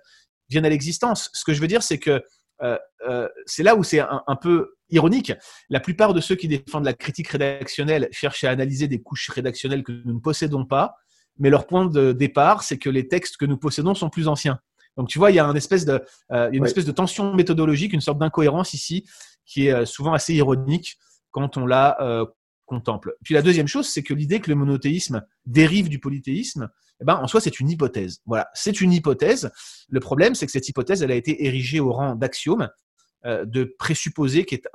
viennent 0.50 0.66
à 0.66 0.70
l'existence. 0.70 1.30
Ce 1.34 1.44
que 1.44 1.54
je 1.54 1.62
veux 1.62 1.68
dire, 1.68 1.82
c'est 1.82 1.98
que 1.98 2.22
euh, 2.62 2.78
euh, 3.08 3.28
c'est 3.46 3.64
là 3.64 3.76
où 3.76 3.84
c'est 3.84 4.00
un, 4.00 4.24
un, 4.28 4.36
peu 4.36 4.76
ironique. 4.90 5.34
La 5.70 5.80
plupart 5.80 6.14
de 6.14 6.22
ceux 6.22 6.36
qui 6.36 6.48
défendent 6.48 6.86
la 6.86 6.94
critique 6.94 7.28
rédactionnelle 7.28 8.08
cherchent 8.12 8.44
à 8.44 8.50
analyser 8.50 8.88
des 8.88 9.02
couches 9.02 9.30
rédactionnelles 9.30 9.84
que 9.84 9.92
nous 10.06 10.14
ne 10.14 10.20
possédons 10.20 10.66
pas 10.66 10.96
mais 11.38 11.50
leur 11.50 11.68
point 11.68 11.86
de 11.86 12.12
départ, 12.12 12.64
c'est 12.64 12.78
que 12.78 12.90
les 12.90 13.08
textes 13.08 13.38
que 13.38 13.46
nous 13.46 13.58
possédons 13.58 13.96
sont 13.96 14.10
plus 14.10 14.28
anciens. 14.28 14.60
Donc 14.98 15.10
tu 15.10 15.20
vois, 15.20 15.32
il 15.32 15.36
y 15.36 15.40
a 15.40 15.46
une 15.46 15.58
espèce 15.58 15.86
de, 15.86 16.02
euh, 16.32 16.50
une 16.52 16.66
espèce 16.66 16.86
de 16.86 16.92
tension 16.92 17.34
méthodologique, 17.34 17.94
une 17.94 18.02
sorte 18.02 18.20
d'incohérence 18.20 18.74
ici, 18.74 19.06
qui 19.46 19.68
est 19.68 19.74
euh, 19.74 19.86
souvent 19.86 20.14
assez 20.14 20.34
ironique 20.34 20.98
quand 21.32 21.58
on 21.58 21.66
la 21.66 21.98
euh, 22.02 22.26
contemple. 22.66 23.16
Puis 23.24 23.34
la 23.34 23.42
deuxième 23.42 23.68
chose, 23.68 23.88
c'est 23.88 24.04
que 24.04 24.14
l'idée 24.14 24.40
que 24.40 24.50
le 24.50 24.56
monothéisme 24.56 25.24
dérive 25.46 25.90
du 25.90 26.00
polythéisme, 26.00 26.70
eh 27.02 27.06
ben, 27.06 27.16
en 27.16 27.28
soi, 27.28 27.42
c'est 27.42 27.60
une 27.60 27.70
hypothèse. 27.70 28.22
Voilà, 28.26 28.48
c'est 28.54 28.82
une 28.82 28.94
hypothèse. 28.94 29.52
Le 29.90 30.00
problème, 30.00 30.34
c'est 30.34 30.46
que 30.46 30.52
cette 30.52 30.70
hypothèse, 30.70 31.04
elle 31.04 31.12
a 31.12 31.16
été 31.16 31.46
érigée 31.46 31.80
au 31.80 31.92
rang 31.92 32.16
d'axiome, 32.16 32.70
euh, 33.26 33.46
de 33.46 33.76
présupposé 33.78 34.46
qui 34.46 34.56
est 34.56 34.68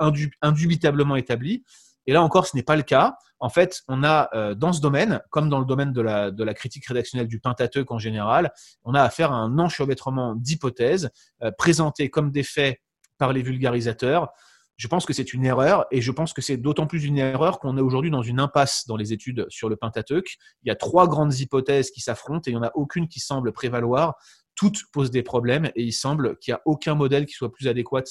indubitablement 0.43 1.17
établi. 1.17 1.65
Et 2.07 2.13
là 2.13 2.23
encore, 2.23 2.47
ce 2.47 2.57
n'est 2.57 2.63
pas 2.63 2.77
le 2.77 2.83
cas. 2.83 3.17
En 3.41 3.49
fait, 3.49 3.83
on 3.89 4.05
a 4.05 4.29
euh, 4.35 4.55
dans 4.55 4.73
ce 4.73 4.81
domaine, 4.81 5.21
comme 5.31 5.49
dans 5.49 5.59
le 5.59 5.65
domaine 5.65 5.93
de 5.93 6.03
la, 6.03 6.55
critique 6.55 6.87
rédactionnelle 6.87 7.27
du 7.27 7.41
Pentateuque 7.41 7.91
en 7.91 7.99
général, 7.99 8.53
on 8.85 8.95
a 8.95 9.03
affaire 9.03 9.33
à 9.33 9.37
un 9.37 9.59
enchevêtrement 9.59 10.35
d'hypothèses 10.35 11.11
euh, 11.43 11.51
présentées 11.51 12.11
comme 12.11 12.31
des 12.31 12.43
faits 12.43 12.81
par 13.17 13.33
les 13.33 13.43
vulgarisateurs. 13.43 14.31
Je 14.77 14.89
pense 14.89 15.05
que 15.05 15.13
c'est 15.13 15.33
une 15.35 15.45
erreur 15.45 15.87
et 15.91 16.01
je 16.01 16.11
pense 16.11 16.33
que 16.33 16.41
c'est 16.43 16.57
d'autant 16.57 16.87
plus 16.87 17.05
une 17.05 17.19
erreur 17.19 17.61
qu'on 17.61 17.77
est 17.77 17.83
aujourd'hui 17.83 18.11
dans 18.11 18.23
une 18.23 18.41
impasse 18.41 18.87
dans 18.87 18.97
les 18.97 19.13
études 19.13 19.47
sur 19.49 19.69
le 19.69 19.77
Pentateuque. 19.77 20.37
Il 20.63 20.69
y 20.69 20.71
a 20.71 20.77
trois 20.77 21.07
grandes 21.07 21.39
hypothèses 21.39 21.91
qui 21.91 22.01
s'affrontent 22.01 22.43
et 22.47 22.51
il 22.51 22.55
n'y 22.55 22.61
en 22.61 22.67
a 22.67 22.73
aucune 22.75 23.09
qui 23.09 23.21
semble 23.21 23.53
prévaloir. 23.53 24.15
Toutes 24.55 24.85
posent 24.93 25.11
des 25.11 25.23
problèmes 25.23 25.67
et 25.75 25.83
il 25.83 25.93
semble 25.93 26.39
qu'il 26.39 26.53
n'y 26.53 26.57
a 26.57 26.63
aucun 26.65 26.95
modèle 26.95 27.27
qui 27.27 27.35
soit 27.35 27.53
plus 27.53 27.69
adéquat 27.69 28.05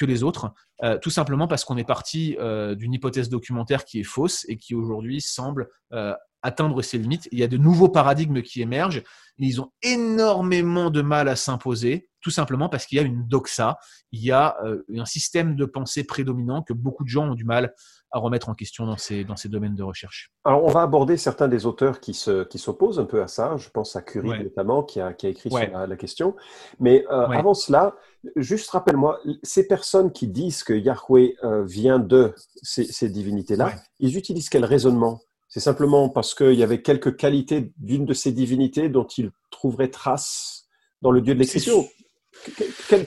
que 0.00 0.06
les 0.06 0.22
autres, 0.22 0.54
euh, 0.82 0.98
tout 0.98 1.10
simplement 1.10 1.46
parce 1.46 1.66
qu'on 1.66 1.76
est 1.76 1.84
parti 1.84 2.34
euh, 2.40 2.74
d'une 2.74 2.94
hypothèse 2.94 3.28
documentaire 3.28 3.84
qui 3.84 4.00
est 4.00 4.04
fausse 4.04 4.46
et 4.48 4.56
qui 4.56 4.74
aujourd'hui 4.74 5.20
semble 5.20 5.68
euh, 5.92 6.14
atteindre 6.40 6.80
ses 6.80 6.96
limites. 6.96 7.28
Il 7.32 7.38
y 7.38 7.42
a 7.42 7.48
de 7.48 7.58
nouveaux 7.58 7.90
paradigmes 7.90 8.40
qui 8.40 8.62
émergent, 8.62 9.02
ils 9.36 9.60
ont 9.60 9.70
énormément 9.82 10.88
de 10.88 11.02
mal 11.02 11.28
à 11.28 11.36
s'imposer 11.36 12.08
tout 12.22 12.30
simplement 12.30 12.70
parce 12.70 12.86
qu'il 12.86 12.96
y 12.96 12.98
a 12.98 13.04
une 13.04 13.26
doxa, 13.28 13.76
il 14.12 14.22
y 14.22 14.30
a 14.30 14.56
un 14.94 15.04
système 15.06 15.56
de 15.56 15.64
pensée 15.64 16.04
prédominant 16.04 16.62
que 16.62 16.74
beaucoup 16.74 17.02
de 17.02 17.08
gens 17.08 17.30
ont 17.30 17.34
du 17.34 17.44
mal 17.44 17.74
à 18.12 18.18
remettre 18.18 18.48
en 18.48 18.54
question 18.54 18.86
dans 18.86 18.96
ces, 18.96 19.24
dans 19.24 19.36
ces 19.36 19.48
domaines 19.48 19.74
de 19.74 19.82
recherche. 19.82 20.32
Alors, 20.44 20.64
on 20.64 20.70
va 20.70 20.82
aborder 20.82 21.16
certains 21.16 21.48
des 21.48 21.66
auteurs 21.66 22.00
qui, 22.00 22.14
se, 22.14 22.44
qui 22.44 22.58
s'opposent 22.58 22.98
un 22.98 23.04
peu 23.04 23.22
à 23.22 23.28
ça. 23.28 23.56
Je 23.56 23.68
pense 23.70 23.94
à 23.96 24.02
Curie 24.02 24.42
notamment, 24.42 24.82
qui 24.82 25.00
a, 25.00 25.12
qui 25.12 25.26
a 25.26 25.30
écrit 25.30 25.50
sur 25.50 25.58
la, 25.58 25.96
question. 25.96 26.34
Mais 26.80 27.04
euh, 27.10 27.26
avant 27.28 27.54
cela, 27.54 27.94
juste 28.36 28.70
rappelle-moi, 28.70 29.20
ces 29.42 29.66
personnes 29.66 30.12
qui 30.12 30.28
disent 30.28 30.62
que 30.62 30.72
Yahweh 30.72 31.36
euh, 31.44 31.64
vient 31.64 31.98
de 31.98 32.34
ces, 32.62 32.84
ces 32.84 33.08
divinités-là, 33.08 33.72
ils 33.98 34.16
utilisent 34.16 34.48
quel 34.48 34.64
raisonnement? 34.64 35.20
C'est 35.48 35.60
simplement 35.60 36.08
parce 36.08 36.34
qu'il 36.34 36.54
y 36.54 36.62
avait 36.62 36.80
quelques 36.80 37.16
qualités 37.16 37.72
d'une 37.76 38.06
de 38.06 38.14
ces 38.14 38.32
divinités 38.32 38.88
dont 38.88 39.06
ils 39.06 39.30
trouveraient 39.50 39.90
trace 39.90 40.68
dans 41.02 41.10
le 41.10 41.20
Dieu 41.20 41.34
de 41.34 41.40
l'Écriture? 41.40 41.84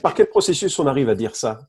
Par 0.02 0.14
quel 0.14 0.28
processus 0.28 0.78
on 0.78 0.86
arrive 0.86 1.08
à 1.08 1.14
dire 1.14 1.36
ça? 1.36 1.68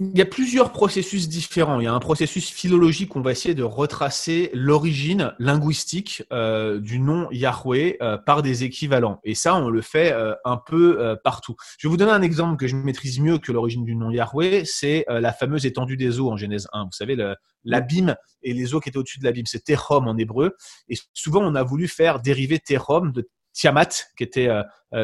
Il 0.00 0.16
y 0.16 0.22
a 0.22 0.26
plusieurs 0.26 0.72
processus 0.72 1.28
différents. 1.28 1.78
Il 1.78 1.84
y 1.84 1.86
a 1.86 1.92
un 1.92 2.00
processus 2.00 2.48
philologique 2.48 3.16
on 3.16 3.20
va 3.20 3.32
essayer 3.32 3.54
de 3.54 3.62
retracer 3.62 4.50
l'origine 4.54 5.34
linguistique 5.38 6.22
euh, 6.32 6.80
du 6.80 6.98
nom 6.98 7.30
Yahweh 7.30 7.98
euh, 8.00 8.16
par 8.16 8.40
des 8.40 8.64
équivalents. 8.64 9.20
Et 9.24 9.34
ça, 9.34 9.54
on 9.54 9.68
le 9.68 9.82
fait 9.82 10.10
euh, 10.12 10.34
un 10.46 10.56
peu 10.56 11.16
partout. 11.22 11.54
Je 11.78 11.86
vais 11.86 11.90
vous 11.90 11.98
donner 11.98 12.12
un 12.12 12.22
exemple 12.22 12.56
que 12.56 12.66
je 12.66 12.76
maîtrise 12.76 13.20
mieux 13.20 13.36
que 13.36 13.52
l'origine 13.52 13.84
du 13.84 13.94
nom 13.94 14.10
Yahweh. 14.10 14.64
C'est 14.64 15.04
la 15.08 15.32
fameuse 15.32 15.66
étendue 15.66 15.98
des 15.98 16.18
eaux 16.18 16.30
en 16.30 16.36
Genèse 16.36 16.66
1. 16.72 16.84
Vous 16.84 16.92
savez, 16.92 17.16
l'abîme 17.64 18.16
et 18.42 18.54
les 18.54 18.74
eaux 18.74 18.80
qui 18.80 18.88
étaient 18.88 18.98
au-dessus 18.98 19.18
de 19.18 19.24
l'abîme. 19.24 19.46
C'est 19.46 19.64
Tehom 19.64 20.08
en 20.08 20.16
hébreu. 20.16 20.56
Et 20.88 20.96
souvent, 21.12 21.42
on 21.42 21.54
a 21.54 21.62
voulu 21.62 21.88
faire 21.88 22.20
dériver 22.20 22.58
Tehom 22.58 23.12
de 23.12 23.28
Tiamat, 23.52 23.88
qui 24.16 24.24
était 24.24 24.48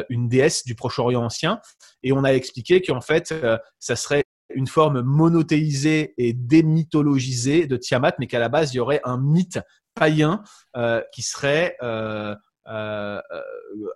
une 0.09 0.27
déesse 0.27 0.65
du 0.65 0.75
Proche-Orient 0.75 1.23
ancien, 1.23 1.59
et 2.01 2.11
on 2.11 2.23
a 2.23 2.31
expliqué 2.31 2.81
qu'en 2.81 3.01
fait, 3.01 3.33
ça 3.79 3.95
serait 3.95 4.23
une 4.53 4.67
forme 4.67 5.01
monothéisée 5.01 6.13
et 6.17 6.33
démythologisée 6.33 7.67
de 7.67 7.77
Tiamat, 7.77 8.13
mais 8.19 8.27
qu'à 8.27 8.39
la 8.39 8.49
base, 8.49 8.73
il 8.73 8.77
y 8.77 8.79
aurait 8.79 9.01
un 9.03 9.17
mythe 9.17 9.59
païen 9.93 10.43
euh, 10.75 11.01
qui 11.13 11.21
serait 11.21 11.75
euh, 11.81 12.35
euh, 12.67 13.21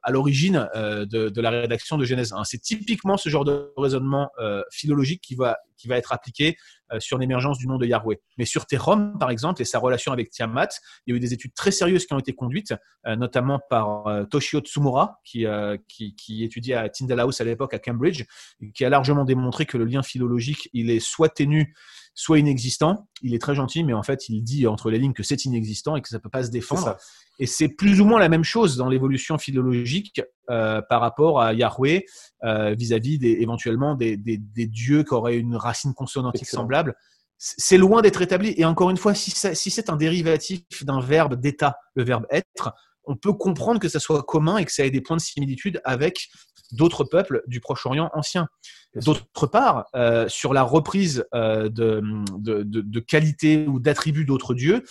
à 0.04 0.12
l'origine 0.12 0.70
de, 0.74 1.42
la 1.42 1.50
rédaction 1.50 1.98
de 1.98 2.06
Genèse 2.06 2.34
1. 2.34 2.44
C'est 2.44 2.62
typiquement 2.62 3.18
ce 3.18 3.30
genre 3.30 3.46
de 3.46 3.72
raisonnement 3.78 4.30
philologique 4.72 5.22
qui 5.22 5.36
va, 5.36 5.58
qui 5.82 5.88
va 5.88 5.98
être 5.98 6.14
appliqué 6.14 6.56
sur 7.00 7.18
l'émergence 7.18 7.58
du 7.58 7.68
nom 7.68 7.78
de 7.78 7.86
Yahweh. 7.86 8.20
Mais 8.38 8.46
sur 8.46 8.66
Tehom, 8.66 9.18
par 9.18 9.30
exemple, 9.30 9.62
et 9.62 9.66
sa 9.66 9.80
relation 9.80 10.12
avec 10.12 10.30
Tiamat, 10.30 10.68
il 11.06 11.12
y 11.12 11.14
a 11.14 11.18
eu 11.18 11.20
des 11.20 11.34
études 11.34 11.54
très 11.54 11.72
sérieuses 11.72 12.06
qui 12.06 12.14
ont 12.14 12.20
été 12.20 12.34
conduites, 12.34 12.74
notamment 13.06 13.60
par 13.70 14.06
Toshio 14.30 14.60
Tsumura, 14.60 15.20
qui, 15.24 15.46
qui, 15.88 16.16
qui, 16.16 16.44
étudiait 16.44 16.76
à 16.76 16.90
Tyndall 16.90 17.22
House 17.22 17.40
à 17.40 17.46
l'époque 17.46 17.74
à 17.74 17.80
Cambridge, 17.80 18.26
et 18.60 18.72
qui 18.72 18.84
a 18.84 18.90
largement 18.90 19.24
démontré 19.24 19.66
que 19.66 19.78
le 19.78 19.86
lien 19.86 20.04
philologique, 20.04 20.70
il 20.74 20.90
est 20.90 21.00
soit 21.00 21.30
ténu, 21.30 21.74
soit 22.14 22.40
inexistant. 22.40 23.08
Il 23.22 23.34
est 23.34 23.40
très 23.40 23.56
gentil, 23.56 23.84
mais 23.84 23.94
en 23.94 24.04
fait, 24.04 24.28
il 24.30 24.42
dit 24.42 24.68
entre 24.68 24.90
les 24.90 25.00
lignes 25.00 25.14
que 25.14 25.24
c'est 25.24 25.46
inexistant 25.46 25.96
et 25.96 26.02
que 26.02 26.10
ça 26.10 26.18
ne 26.18 26.22
peut 26.22 26.30
pas 26.30 26.44
se 26.44 26.52
défendre. 26.52 26.98
Et 27.40 27.46
c'est 27.46 27.70
plus 27.70 28.02
ou 28.02 28.06
moins 28.06 28.20
la 28.20 28.30
même 28.30 28.44
chose 28.44 28.78
dans 28.78 28.90
l'évolution 28.90 29.38
philologique 29.38 30.22
euh, 30.50 30.82
par 30.82 31.02
rapport 31.02 31.40
à 31.40 31.54
Yahweh 31.54 32.06
euh, 32.44 32.74
vis-à-vis 32.74 33.20
des, 33.20 33.38
éventuellement 33.42 33.96
des, 33.96 34.18
dieux 34.18 35.04
qui 35.04 35.14
auraient 35.14 35.38
une 35.38 35.56
racine 35.56 35.94
consonantique 35.94 36.48
semblable. 36.48 36.96
C'est 37.38 37.78
loin 37.78 38.02
d'être 38.02 38.22
établi. 38.22 38.54
Et 38.58 38.66
encore 38.66 38.90
une 38.90 38.98
fois, 38.98 39.14
si 39.16 39.32
c'est 39.32 39.90
un 39.90 39.96
dérivatif 39.96 40.84
d'un 40.84 41.00
verbe 41.00 41.36
d'état, 41.36 41.78
le 41.96 42.04
verbe 42.04 42.26
être, 42.30 42.74
on 43.12 43.18
peut 43.18 43.34
comprendre 43.34 43.80
que 43.80 43.90
ça 43.90 44.00
soit 44.00 44.24
commun 44.24 44.58
et 44.58 44.64
que 44.64 44.72
ça 44.72 44.86
ait 44.86 44.90
des 44.90 45.02
points 45.02 45.18
de 45.18 45.22
similitude 45.22 45.82
avec 45.84 46.30
d'autres 46.72 47.04
peuples 47.04 47.44
du 47.46 47.60
Proche-Orient 47.60 48.10
ancien. 48.14 48.48
D'autre 48.96 49.48
part, 49.48 49.86
euh, 49.96 50.30
sur 50.30 50.54
la 50.54 50.64
reprise 50.64 51.26
euh, 51.34 51.68
de, 51.68 52.02
de, 52.40 53.00
qualité 53.00 53.66
ou 53.68 53.80
d'attributs 53.80 54.24
d'autres 54.24 54.54
dieux, 54.54 54.84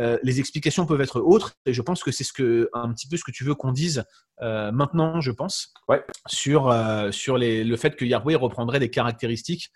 euh, 0.00 0.18
les 0.24 0.40
explications 0.40 0.86
peuvent 0.86 1.00
être 1.00 1.20
autres. 1.20 1.54
Et 1.66 1.72
je 1.72 1.82
pense 1.82 2.02
que 2.02 2.10
c'est 2.10 2.24
ce 2.24 2.32
que, 2.32 2.68
un 2.72 2.92
petit 2.92 3.06
peu 3.06 3.16
ce 3.16 3.22
que 3.22 3.30
tu 3.30 3.44
veux 3.44 3.54
qu'on 3.54 3.72
dise 3.72 4.04
maintenant, 4.40 5.20
je 5.20 5.30
pense, 5.30 5.72
sur, 6.26 6.72
sur 7.10 7.38
les, 7.38 7.64
le 7.64 7.76
fait 7.76 7.94
que 7.96 8.04
Yahweh 8.04 8.34
reprendrait 8.36 8.80
des 8.80 8.90
caractéristiques 8.90 9.70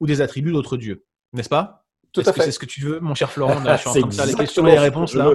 ou 0.00 0.06
des 0.06 0.22
attributs 0.22 0.52
d'autres 0.52 0.78
dieux. 0.78 1.04
N'est-ce 1.34 1.48
pas? 1.50 1.84
Tout 2.12 2.22
à 2.26 2.32
fait. 2.32 2.42
C'est 2.42 2.52
ce 2.52 2.58
que 2.58 2.66
tu 2.66 2.82
veux, 2.82 3.00
mon 3.00 3.14
cher 3.14 3.30
Florent? 3.30 3.62
je 3.64 3.76
suis 3.76 3.88
en 3.88 3.92
train 3.92 4.08
de 4.08 4.14
faire 4.14 4.26
les 4.26 4.34
questions 4.34 4.66
et 4.66 4.72
les 4.72 4.78
réponses 4.78 5.14
là. 5.14 5.30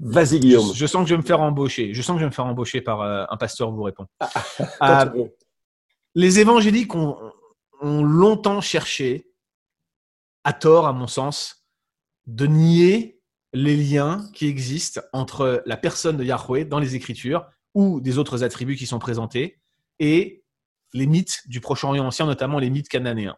Vas-y, 0.00 0.38
Guillaume. 0.38 0.72
Je, 0.74 0.86
sens 0.86 1.02
que 1.02 1.08
je 1.08 1.14
vais 1.14 1.20
me 1.20 1.26
faire 1.26 1.40
embaucher. 1.40 1.92
Je 1.92 2.02
sens 2.02 2.14
que 2.14 2.20
je 2.20 2.24
vais 2.24 2.30
me 2.30 2.34
faire 2.34 2.46
embaucher 2.46 2.80
par 2.80 3.00
euh, 3.02 3.24
un 3.28 3.36
pasteur 3.36 3.70
vous 3.70 3.82
répond. 3.82 4.06
Ah, 4.80 5.06
euh, 5.14 5.26
les 6.14 6.38
évangéliques 6.40 6.94
ont, 6.94 7.16
longtemps 7.82 8.60
cherché, 8.60 9.30
à 10.44 10.52
tort 10.52 10.86
à 10.86 10.92
mon 10.92 11.06
sens, 11.06 11.66
de 12.26 12.46
nier 12.46 13.20
les 13.52 13.76
liens 13.76 14.28
qui 14.34 14.46
existent 14.46 15.00
entre 15.12 15.62
la 15.64 15.76
personne 15.76 16.16
de 16.16 16.24
Yahweh 16.24 16.64
dans 16.64 16.78
les 16.78 16.94
Écritures 16.94 17.46
ou 17.74 18.00
des 18.00 18.18
autres 18.18 18.44
attributs 18.44 18.76
qui 18.76 18.86
sont 18.86 18.98
présentés 18.98 19.60
et 19.98 20.44
les 20.92 21.06
mythes 21.06 21.42
du 21.46 21.60
Proche-Orient 21.60 22.06
ancien, 22.06 22.26
notamment 22.26 22.58
les 22.58 22.70
mythes 22.70 22.88
cananéens. 22.88 23.36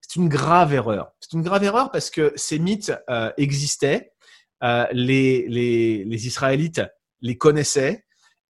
C'est 0.00 0.16
une 0.16 0.28
grave 0.28 0.72
erreur. 0.72 1.12
C'est 1.20 1.32
une 1.32 1.42
grave 1.42 1.64
erreur 1.64 1.90
parce 1.90 2.10
que 2.10 2.32
ces 2.36 2.58
mythes 2.58 2.92
euh, 3.10 3.32
existaient, 3.36 4.12
euh, 4.62 4.86
les, 4.92 6.26
Israélites 6.26 6.82
les 7.20 7.36
connaissaient 7.36 8.06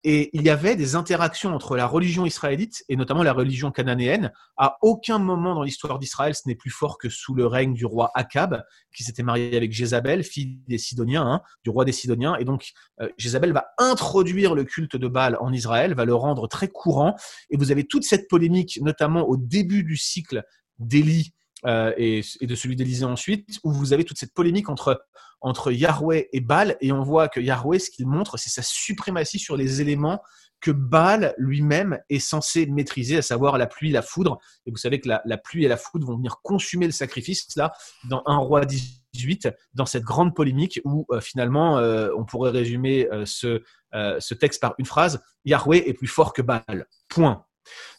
et 0.09 0.31
il 0.35 0.43
y 0.43 0.51
avait 0.51 0.77
des 0.77 0.95
interactions 0.95 1.53
entre 1.53 1.75
la 1.75 1.85
religion 1.85 2.25
israélite 2.25 2.85
et 2.89 2.95
notamment 2.95 3.25
la 3.25 3.33
religion 3.33 3.73
cananéenne. 3.73 4.31
À 4.57 4.77
aucun 4.83 5.19
moment 5.19 5.57
dans 5.57 5.65
l'histoire 5.65 5.99
d'Israël, 5.99 6.33
ce 6.33 6.43
n'est 6.47 6.55
plus 6.55 6.71
fort 6.71 6.97
que 6.97 7.09
sous 7.09 7.35
le 7.35 7.45
règne 7.45 7.75
du 7.75 7.85
roi 7.87 8.13
Akab, 8.15 8.63
qui 8.95 9.03
s'était 9.03 9.25
marié 9.25 9.57
avec 9.57 9.73
Jézabel, 9.73 10.23
fille 10.23 10.61
des 10.69 10.79
Sidoniens, 10.79 11.27
hein, 11.27 11.41
du 11.65 11.71
roi 11.71 11.85
des 11.85 11.91
Sidoniens. 11.91 12.37
Et 12.37 12.45
donc, 12.45 12.71
euh, 13.01 13.09
Jézabel 13.19 13.53
va 13.53 13.67
introduire 13.79 14.55
le 14.55 14.63
culte 14.63 14.95
de 14.95 15.09
Baal 15.09 15.37
en 15.41 15.53
Israël, 15.53 15.95
va 15.95 16.05
le 16.05 16.15
rendre 16.15 16.47
très 16.47 16.69
courant. 16.69 17.17
Et 17.51 17.57
vous 17.57 17.73
avez 17.73 17.83
toute 17.83 18.05
cette 18.05 18.29
polémique, 18.29 18.79
notamment 18.83 19.29
au 19.29 19.37
début 19.37 19.83
du 19.83 19.97
cycle 19.97 20.45
d'Élie 20.79 21.33
euh, 21.65 21.93
et, 21.97 22.23
de 22.43 22.55
celui 22.55 22.77
d'Élysée 22.77 23.07
ensuite, 23.07 23.59
où 23.65 23.73
vous 23.73 23.93
avez 23.93 24.05
toute 24.05 24.19
cette 24.19 24.35
polémique 24.35 24.69
entre, 24.69 25.05
entre 25.41 25.73
Yahweh 25.73 26.29
et 26.33 26.41
Baal, 26.41 26.77
et 26.81 26.93
on 26.93 27.03
voit 27.03 27.29
que 27.29 27.41
Yahweh, 27.41 27.79
ce 27.79 27.91
qu'il 27.91 28.07
montre, 28.07 28.37
c'est 28.37 28.51
sa 28.51 28.63
suprématie 28.63 29.39
sur 29.39 29.57
les 29.57 29.81
éléments 29.81 30.21
que 30.61 30.71
Baal 30.71 31.35
lui-même 31.37 31.99
est 32.09 32.19
censé 32.19 32.67
maîtriser, 32.67 33.19
à 33.19 33.23
savoir 33.23 33.59
la 33.59 33.67
pluie, 33.67 33.91
la 33.91 34.03
foudre. 34.03 34.39
Et 34.65 34.71
vous 34.71 34.79
savez 34.79 35.01
que 35.01 35.09
la, 35.09 35.39
pluie 35.39 35.65
et 35.65 35.69
la 35.69 35.77
foudre 35.77 36.07
vont 36.07 36.17
venir 36.17 36.41
consumer 36.43 36.87
le 36.87 36.93
sacrifice, 36.93 37.55
là, 37.57 37.73
dans 38.09 38.23
un 38.27 38.39
roi 38.39 38.65
18, 38.65 39.49
dans 39.75 39.87
cette 39.87 40.03
grande 40.03 40.35
polémique 40.35 40.81
où 40.85 41.07
euh, 41.11 41.21
finalement, 41.21 41.79
euh, 41.79 42.09
on 42.17 42.25
pourrait 42.25 42.51
résumer 42.51 43.07
ce, 43.25 43.63
ce 43.93 44.35
texte 44.35 44.61
par 44.61 44.75
une 44.79 44.87
phrase, 44.87 45.23
Yahweh 45.45 45.89
est 45.89 45.95
plus 45.95 46.09
fort 46.09 46.33
que 46.33 46.43
Baal. 46.43 46.87
Point. 47.09 47.45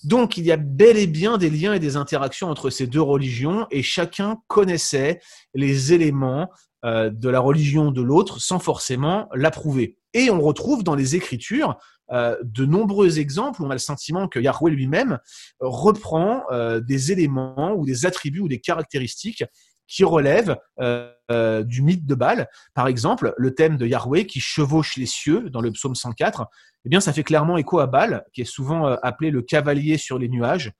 Donc 0.04 0.38
il 0.38 0.46
y 0.46 0.52
a 0.52 0.58
bel 0.58 0.98
et 0.98 1.08
bien 1.08 1.38
des 1.38 1.50
liens 1.50 1.74
et 1.74 1.80
des 1.80 1.98
interactions 1.98 2.50
entre 2.50 2.70
ces 2.70 2.88
deux 2.88 3.02
religions 3.02 3.68
et 3.72 3.84
chacun 3.84 4.38
connaissait 4.48 5.20
les 5.54 5.94
éléments 5.94 6.50
euh, 6.86 7.10
de 7.10 7.30
la 7.30 7.40
religion 7.40 7.92
de 7.92 8.02
l'autre 8.02 8.40
sans 8.40 8.60
forcément 8.60 9.28
l'approuver. 9.34 9.98
Et 10.14 10.30
on 10.30 10.42
retrouve 10.42 10.84
dans 10.84 10.96
les 10.96 11.16
Écritures 11.16 11.78
euh, 12.12 12.38
de 12.44 12.66
nombreux 12.66 13.20
exemples 13.20 13.62
où 13.62 13.66
on 13.66 13.70
a 13.70 13.76
le 13.76 13.80
sentiment 13.80 14.28
que 14.28 14.40
Yahweh 14.40 14.72
lui-même 14.72 15.20
reprend 15.60 16.44
euh, 16.52 16.80
des 16.80 17.12
éléments 17.12 17.74
ou 17.74 17.86
des 17.86 18.06
attributs 18.06 18.40
ou 18.40 18.48
des 18.48 18.60
caractéristiques 18.60 19.44
qui 19.90 20.04
relèvent 20.04 20.58
du 21.66 21.82
mythe 21.82 22.06
de 22.06 22.14
Baal. 22.14 22.50
Par 22.74 22.90
exemple, 22.90 23.34
le 23.38 23.56
thème 23.56 23.78
de 23.78 23.88
Yahweh 23.88 24.26
qui 24.26 24.42
chevauche 24.42 24.98
les 24.98 25.06
cieux 25.06 25.50
dans 25.50 25.62
le 25.62 25.72
psaume 25.72 25.96
104 25.96 26.46
eh 26.88 26.90
bien, 26.90 27.02
ça 27.02 27.12
fait 27.12 27.24
clairement 27.24 27.58
écho 27.58 27.80
à 27.80 27.86
Baal, 27.86 28.24
qui 28.32 28.40
est 28.40 28.46
souvent 28.46 28.88
euh, 28.88 28.96
appelé 29.04 29.30
le 29.30 29.42
cavalier 29.42 29.98
sur 29.98 30.18
les 30.18 30.30
nuages. 30.30 30.72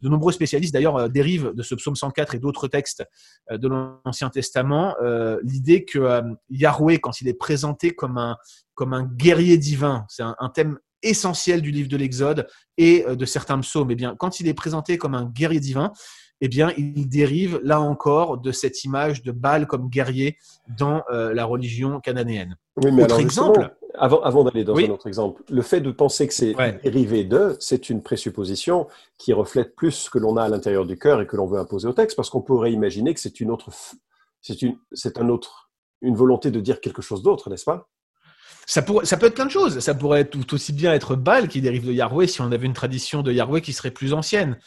De 0.00 0.08
nombreux 0.08 0.32
spécialistes, 0.32 0.72
d'ailleurs, 0.72 0.96
euh, 0.96 1.08
dérivent 1.08 1.52
de 1.54 1.62
ce 1.62 1.74
psaume 1.74 1.96
104 1.96 2.34
et 2.34 2.38
d'autres 2.38 2.68
textes 2.68 3.04
euh, 3.50 3.58
de 3.58 3.68
l'Ancien 3.68 4.30
Testament. 4.30 4.94
L'idée 5.42 5.84
que 5.84 6.22
Yahweh, 6.50 6.98
quand 6.98 7.20
il 7.20 7.28
est 7.28 7.34
présenté 7.34 7.94
comme 7.94 8.18
un, 8.18 8.36
comme 8.74 8.92
un 8.92 9.04
guerrier 9.04 9.58
divin, 9.58 10.04
c'est 10.08 10.22
un, 10.22 10.48
thème 10.54 10.78
essentiel 11.02 11.62
du 11.62 11.70
livre 11.70 11.88
de 11.88 11.96
l'Exode 11.96 12.46
et 12.76 13.04
de 13.08 13.24
certains 13.24 13.58
psaumes, 13.60 13.90
eh 13.90 13.94
bien, 13.94 14.16
quand 14.16 14.40
il 14.40 14.48
est 14.48 14.54
présenté 14.54 14.98
comme 14.98 15.14
un 15.14 15.26
guerrier 15.26 15.60
divin, 15.60 15.92
eh 16.40 16.48
bien, 16.48 16.72
il 16.76 17.08
dérive 17.08 17.60
là 17.62 17.80
encore 17.80 18.38
de 18.38 18.52
cette 18.52 18.84
image 18.84 19.22
de 19.22 19.32
Baal 19.32 19.66
comme 19.66 19.88
guerrier 19.88 20.36
dans 20.78 21.02
la 21.10 21.44
religion 21.44 22.00
cananéenne. 22.00 22.56
Oui, 22.82 22.92
mais 22.92 23.04
Autre 23.04 23.20
exemple, 23.20 23.74
avant, 23.98 24.20
avant 24.20 24.44
d'aller 24.44 24.64
dans 24.64 24.76
un 24.76 24.90
autre 24.90 25.06
exemple, 25.06 25.42
le 25.48 25.62
fait 25.62 25.80
de 25.80 25.90
penser 25.90 26.26
que 26.26 26.34
c'est 26.34 26.54
dérivé 26.82 27.24
de, 27.24 27.56
c'est 27.60 27.88
une 27.88 28.02
présupposition 28.02 28.86
qui 29.18 29.32
reflète 29.32 29.74
plus 29.74 29.92
ce 29.92 30.10
que 30.10 30.18
l'on 30.18 30.36
a 30.36 30.44
à 30.44 30.48
l'intérieur 30.48 30.84
du 30.84 30.98
cœur 30.98 31.20
et 31.20 31.26
que 31.26 31.36
l'on 31.36 31.46
veut 31.46 31.58
imposer 31.58 31.88
au 31.88 31.92
texte, 31.92 32.16
parce 32.16 32.30
qu'on 32.30 32.42
pourrait 32.42 32.72
imaginer 32.72 33.14
que 33.14 33.20
c'est 33.20 33.40
une 33.40 33.50
autre, 33.50 33.70
c'est 34.42 34.60
une, 34.62 34.76
c'est 34.92 35.18
un 35.18 35.28
autre, 35.28 35.70
une 36.02 36.16
volonté 36.16 36.50
de 36.50 36.60
dire 36.60 36.80
quelque 36.80 37.02
chose 37.02 37.22
d'autre, 37.22 37.48
n'est-ce 37.50 37.64
pas? 37.64 37.88
Ça, 38.66 38.82
pourrait, 38.82 39.06
ça 39.06 39.16
peut 39.16 39.26
être 39.26 39.34
plein 39.34 39.46
de 39.46 39.50
choses. 39.50 39.78
Ça 39.78 39.94
pourrait 39.94 40.24
tout 40.24 40.52
aussi 40.52 40.72
bien 40.72 40.92
être 40.92 41.14
Baal 41.14 41.46
qui 41.46 41.60
dérive 41.60 41.86
de 41.86 41.92
Yahweh 41.92 42.26
si 42.26 42.40
on 42.40 42.50
avait 42.50 42.66
une 42.66 42.72
tradition 42.72 43.22
de 43.22 43.32
Yahweh 43.32 43.60
qui 43.60 43.72
serait 43.72 43.92
plus 43.92 44.12
ancienne. 44.12 44.58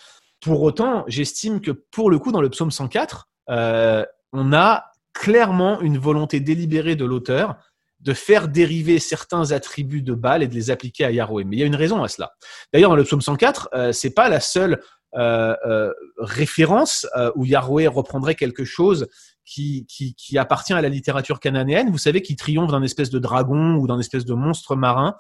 Pour 0.42 0.62
autant, 0.62 1.04
j'estime 1.08 1.62
que 1.62 1.72
pour 1.72 2.10
le 2.10 2.20
coup, 2.20 2.32
dans 2.32 2.42
le 2.42 2.50
psaume 2.50 2.72
104, 2.72 3.30
euh, 3.50 4.06
on 4.32 4.54
a 4.54 4.86
clairement 5.14 5.82
une 5.82 5.98
volonté 5.98 6.40
délibérée 6.40 6.96
de 6.96 7.06
l'auteur 7.06 7.56
de 8.00 8.14
faire 8.14 8.48
dériver 8.48 9.00
certains 9.00 9.52
attributs 9.52 10.02
de 10.02 10.14
Baal 10.14 10.42
et 10.42 10.48
de 10.48 10.54
les 10.54 10.72
appliquer 10.72 11.04
à 11.04 11.12
Yahweh. 11.12 11.44
Mais 11.44 11.58
il 11.58 11.60
y 11.60 11.64
a 11.64 11.66
une 11.66 11.76
raison 11.76 12.02
à 12.02 12.08
cela. 12.08 12.32
D'ailleurs, 12.72 12.92
dans 12.92 12.96
le 12.96 13.04
psaume 13.04 13.22
104, 13.22 13.70
euh, 13.74 13.92
c'est 13.92 14.14
pas 14.14 14.30
la 14.30 14.40
seule 14.40 14.80
euh, 15.16 15.56
euh, 15.66 15.92
référence 16.20 17.08
euh, 17.18 17.32
où 17.36 17.44
Yahweh 17.44 17.88
reprendrait 17.88 18.36
quelque 18.36 18.64
chose 18.64 19.08
qui, 19.44 19.88
qui, 19.88 20.14
qui, 20.14 20.38
appartient 20.38 20.74
à 20.74 20.82
la 20.84 20.90
littérature 20.90 21.40
cananéenne. 21.40 21.90
Vous 21.90 21.98
savez, 21.98 22.22
qui 22.22 22.36
triomphe 22.36 22.72
d'un 22.72 22.84
espèce 22.84 23.10
de 23.10 23.18
dragon 23.18 23.74
ou 23.74 23.88
d'un 23.88 24.00
espèce 24.00 24.24
de 24.24 24.36
monstre 24.36 24.76
marin 24.76 25.16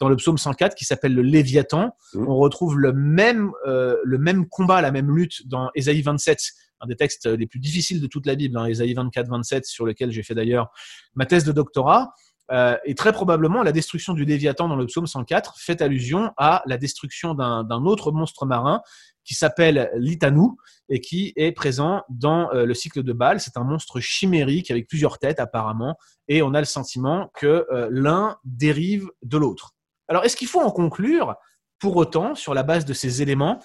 dans 0.00 0.08
le 0.08 0.16
psaume 0.16 0.38
104 0.38 0.74
qui 0.74 0.84
s'appelle 0.84 1.14
le 1.14 1.22
Léviathan. 1.22 1.96
Mmh. 2.14 2.28
On 2.28 2.36
retrouve 2.36 2.78
le 2.78 2.92
même, 2.92 3.52
euh, 3.66 3.96
le 4.04 4.18
même 4.18 4.48
combat, 4.48 4.80
la 4.80 4.90
même 4.90 5.14
lutte 5.14 5.46
dans 5.46 5.70
Ésaïe 5.74 6.02
27 6.02 6.38
un 6.80 6.86
des 6.86 6.96
textes 6.96 7.26
les 7.26 7.46
plus 7.46 7.60
difficiles 7.60 8.00
de 8.00 8.06
toute 8.06 8.26
la 8.26 8.34
Bible, 8.34 8.52
dans 8.52 8.66
Ésaïe 8.66 8.94
24-27, 8.94 9.64
sur 9.64 9.86
lequel 9.86 10.10
j'ai 10.10 10.22
fait 10.22 10.34
d'ailleurs 10.34 10.70
ma 11.14 11.24
thèse 11.24 11.44
de 11.44 11.52
doctorat. 11.52 12.12
Euh, 12.50 12.76
et 12.84 12.94
très 12.94 13.12
probablement, 13.12 13.62
la 13.62 13.72
destruction 13.72 14.12
du 14.12 14.24
Léviathan 14.24 14.68
dans 14.68 14.76
le 14.76 14.86
psaume 14.86 15.06
104 15.06 15.54
fait 15.58 15.80
allusion 15.80 16.32
à 16.36 16.62
la 16.66 16.76
destruction 16.76 17.34
d'un 17.34 17.84
autre 17.84 18.12
monstre 18.12 18.44
marin 18.44 18.82
qui 19.24 19.34
s'appelle 19.34 19.90
l'Itanou 19.96 20.58
et 20.90 21.00
qui 21.00 21.32
est 21.36 21.52
présent 21.52 22.02
dans 22.10 22.52
euh, 22.52 22.66
le 22.66 22.74
cycle 22.74 23.02
de 23.02 23.12
Baal. 23.14 23.40
C'est 23.40 23.56
un 23.56 23.64
monstre 23.64 24.00
chimérique 24.00 24.70
avec 24.70 24.86
plusieurs 24.86 25.18
têtes 25.18 25.40
apparemment, 25.40 25.96
et 26.28 26.42
on 26.42 26.52
a 26.52 26.60
le 26.60 26.66
sentiment 26.66 27.30
que 27.34 27.66
euh, 27.72 27.88
l'un 27.90 28.36
dérive 28.44 29.08
de 29.22 29.38
l'autre. 29.38 29.74
Alors, 30.08 30.24
est-ce 30.24 30.36
qu'il 30.36 30.48
faut 30.48 30.60
en 30.60 30.70
conclure, 30.70 31.36
pour 31.78 31.96
autant, 31.96 32.34
sur 32.34 32.54
la 32.54 32.62
base 32.62 32.84
de 32.84 32.92
ces 32.92 33.22
éléments, 33.22 33.62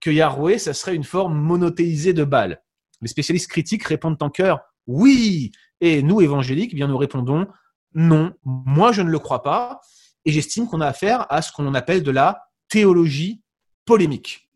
que 0.00 0.10
Yahweh, 0.10 0.58
ça 0.58 0.74
serait 0.74 0.94
une 0.94 1.04
forme 1.04 1.34
monothéisée 1.38 2.12
de 2.12 2.24
Baal? 2.24 2.62
Les 3.00 3.08
spécialistes 3.08 3.50
critiques 3.50 3.84
répondent 3.84 4.22
en 4.22 4.30
cœur 4.30 4.60
oui, 4.86 5.52
et 5.80 6.02
nous, 6.02 6.20
évangéliques, 6.20 6.70
eh 6.72 6.76
bien 6.76 6.88
nous 6.88 6.98
répondons 6.98 7.46
non, 7.94 8.32
moi 8.44 8.92
je 8.92 9.02
ne 9.02 9.10
le 9.10 9.18
crois 9.18 9.42
pas, 9.42 9.80
et 10.24 10.32
j'estime 10.32 10.66
qu'on 10.66 10.80
a 10.80 10.86
affaire 10.86 11.26
à 11.30 11.42
ce 11.42 11.52
qu'on 11.52 11.74
appelle 11.74 12.02
de 12.02 12.10
la 12.10 12.42
théologie 12.68 13.42
polémique. 13.84 14.48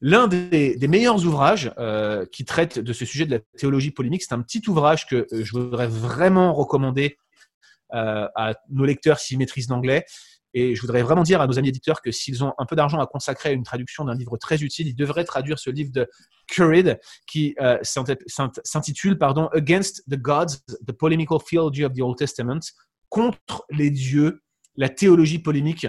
L'un 0.00 0.26
des, 0.26 0.76
meilleurs 0.88 1.24
ouvrages 1.26 1.72
euh, 1.78 2.26
qui 2.32 2.44
traite 2.44 2.78
de 2.78 2.92
ce 2.92 3.04
sujet 3.04 3.26
de 3.26 3.32
la 3.32 3.38
théologie 3.58 3.90
polémique, 3.90 4.22
c'est 4.22 4.34
un 4.34 4.42
petit 4.42 4.62
ouvrage 4.68 5.06
que 5.06 5.26
euh, 5.32 5.44
je 5.44 5.52
voudrais 5.52 5.86
vraiment 5.86 6.52
recommander 6.52 7.18
euh, 7.94 8.26
à 8.34 8.54
nos 8.70 8.84
lecteurs 8.84 9.18
s'ils 9.18 9.38
maîtrisent 9.38 9.68
l'anglais. 9.68 10.04
Et 10.54 10.74
je 10.74 10.80
voudrais 10.80 11.02
vraiment 11.02 11.22
dire 11.22 11.40
à 11.40 11.46
nos 11.46 11.58
amis 11.58 11.68
éditeurs 11.68 12.02
que 12.02 12.10
s'ils 12.10 12.44
ont 12.44 12.52
un 12.58 12.66
peu 12.66 12.76
d'argent 12.76 13.00
à 13.00 13.06
consacrer 13.06 13.50
à 13.50 13.52
une 13.52 13.62
traduction 13.62 14.04
d'un 14.04 14.14
livre 14.14 14.36
très 14.36 14.62
utile, 14.62 14.88
ils 14.88 14.94
devraient 14.94 15.24
traduire 15.24 15.58
ce 15.58 15.70
livre 15.70 15.92
de 15.92 16.08
Currid 16.46 16.98
qui 17.26 17.54
euh, 17.60 17.78
s'intitule 17.82 19.18
pardon 19.18 19.48
Against 19.54 20.04
the 20.10 20.16
Gods, 20.16 20.58
the 20.86 20.92
Polemical 20.92 21.38
Theology 21.38 21.84
of 21.84 21.92
the 21.94 22.00
Old 22.00 22.18
Testament, 22.18 22.60
contre 23.08 23.64
les 23.70 23.90
dieux, 23.90 24.42
la 24.76 24.88
théologie 24.88 25.38
polémique 25.38 25.86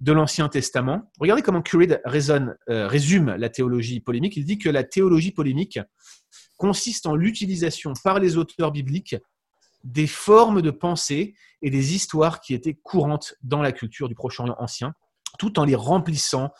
de 0.00 0.12
l'Ancien 0.12 0.48
Testament. 0.48 1.10
Regardez 1.18 1.42
comment 1.42 1.62
raisonne, 2.04 2.56
euh, 2.68 2.86
résume 2.88 3.34
la 3.36 3.48
théologie 3.48 4.00
polémique. 4.00 4.36
Il 4.36 4.44
dit 4.44 4.58
que 4.58 4.68
la 4.68 4.84
théologie 4.84 5.32
polémique 5.32 5.78
consiste 6.56 7.06
en 7.06 7.14
l'utilisation 7.14 7.92
par 8.02 8.18
les 8.18 8.36
auteurs 8.36 8.72
bibliques 8.72 9.16
des 9.84 10.06
formes 10.06 10.62
de 10.62 10.70
pensée 10.70 11.34
et 11.62 11.70
des 11.70 11.94
histoires 11.94 12.40
qui 12.40 12.54
étaient 12.54 12.74
courantes 12.74 13.34
dans 13.42 13.62
la 13.62 13.72
culture 13.72 14.08
du 14.08 14.14
Proche-Orient 14.14 14.56
ancien, 14.58 14.94
tout 15.38 15.58
en 15.58 15.64
les 15.64 15.74
remplissant 15.74 16.50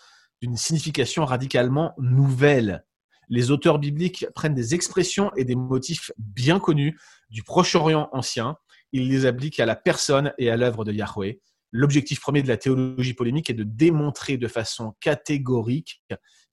d'une 0.41 0.57
signification 0.57 1.25
radicalement 1.25 1.95
nouvelle. 1.99 2.85
Les 3.29 3.51
auteurs 3.51 3.79
bibliques 3.79 4.27
prennent 4.35 4.55
des 4.55 4.75
expressions 4.75 5.33
et 5.37 5.45
des 5.45 5.57
motifs 5.57 6.13
bien 6.19 6.61
connus 6.61 6.99
du 7.31 7.43
Proche-Orient 7.43 8.11
ancien, 8.13 8.57
ils 8.93 9.09
les 9.09 9.27
appliquent 9.27 9.59
à 9.59 9.67
la 9.67 9.75
personne 9.75 10.33
et 10.39 10.51
à 10.51 10.57
l'œuvre 10.57 10.85
de 10.85 10.93
Yahweh. 10.93 11.41
L'objectif 11.77 12.21
premier 12.21 12.41
de 12.41 12.47
la 12.47 12.57
théologie 12.57 13.15
polémique 13.15 13.51
est 13.51 13.55
de 13.55 13.65
démontrer 13.65 14.37
de 14.37 14.47
façon 14.47 14.95
catégorique 15.01 16.05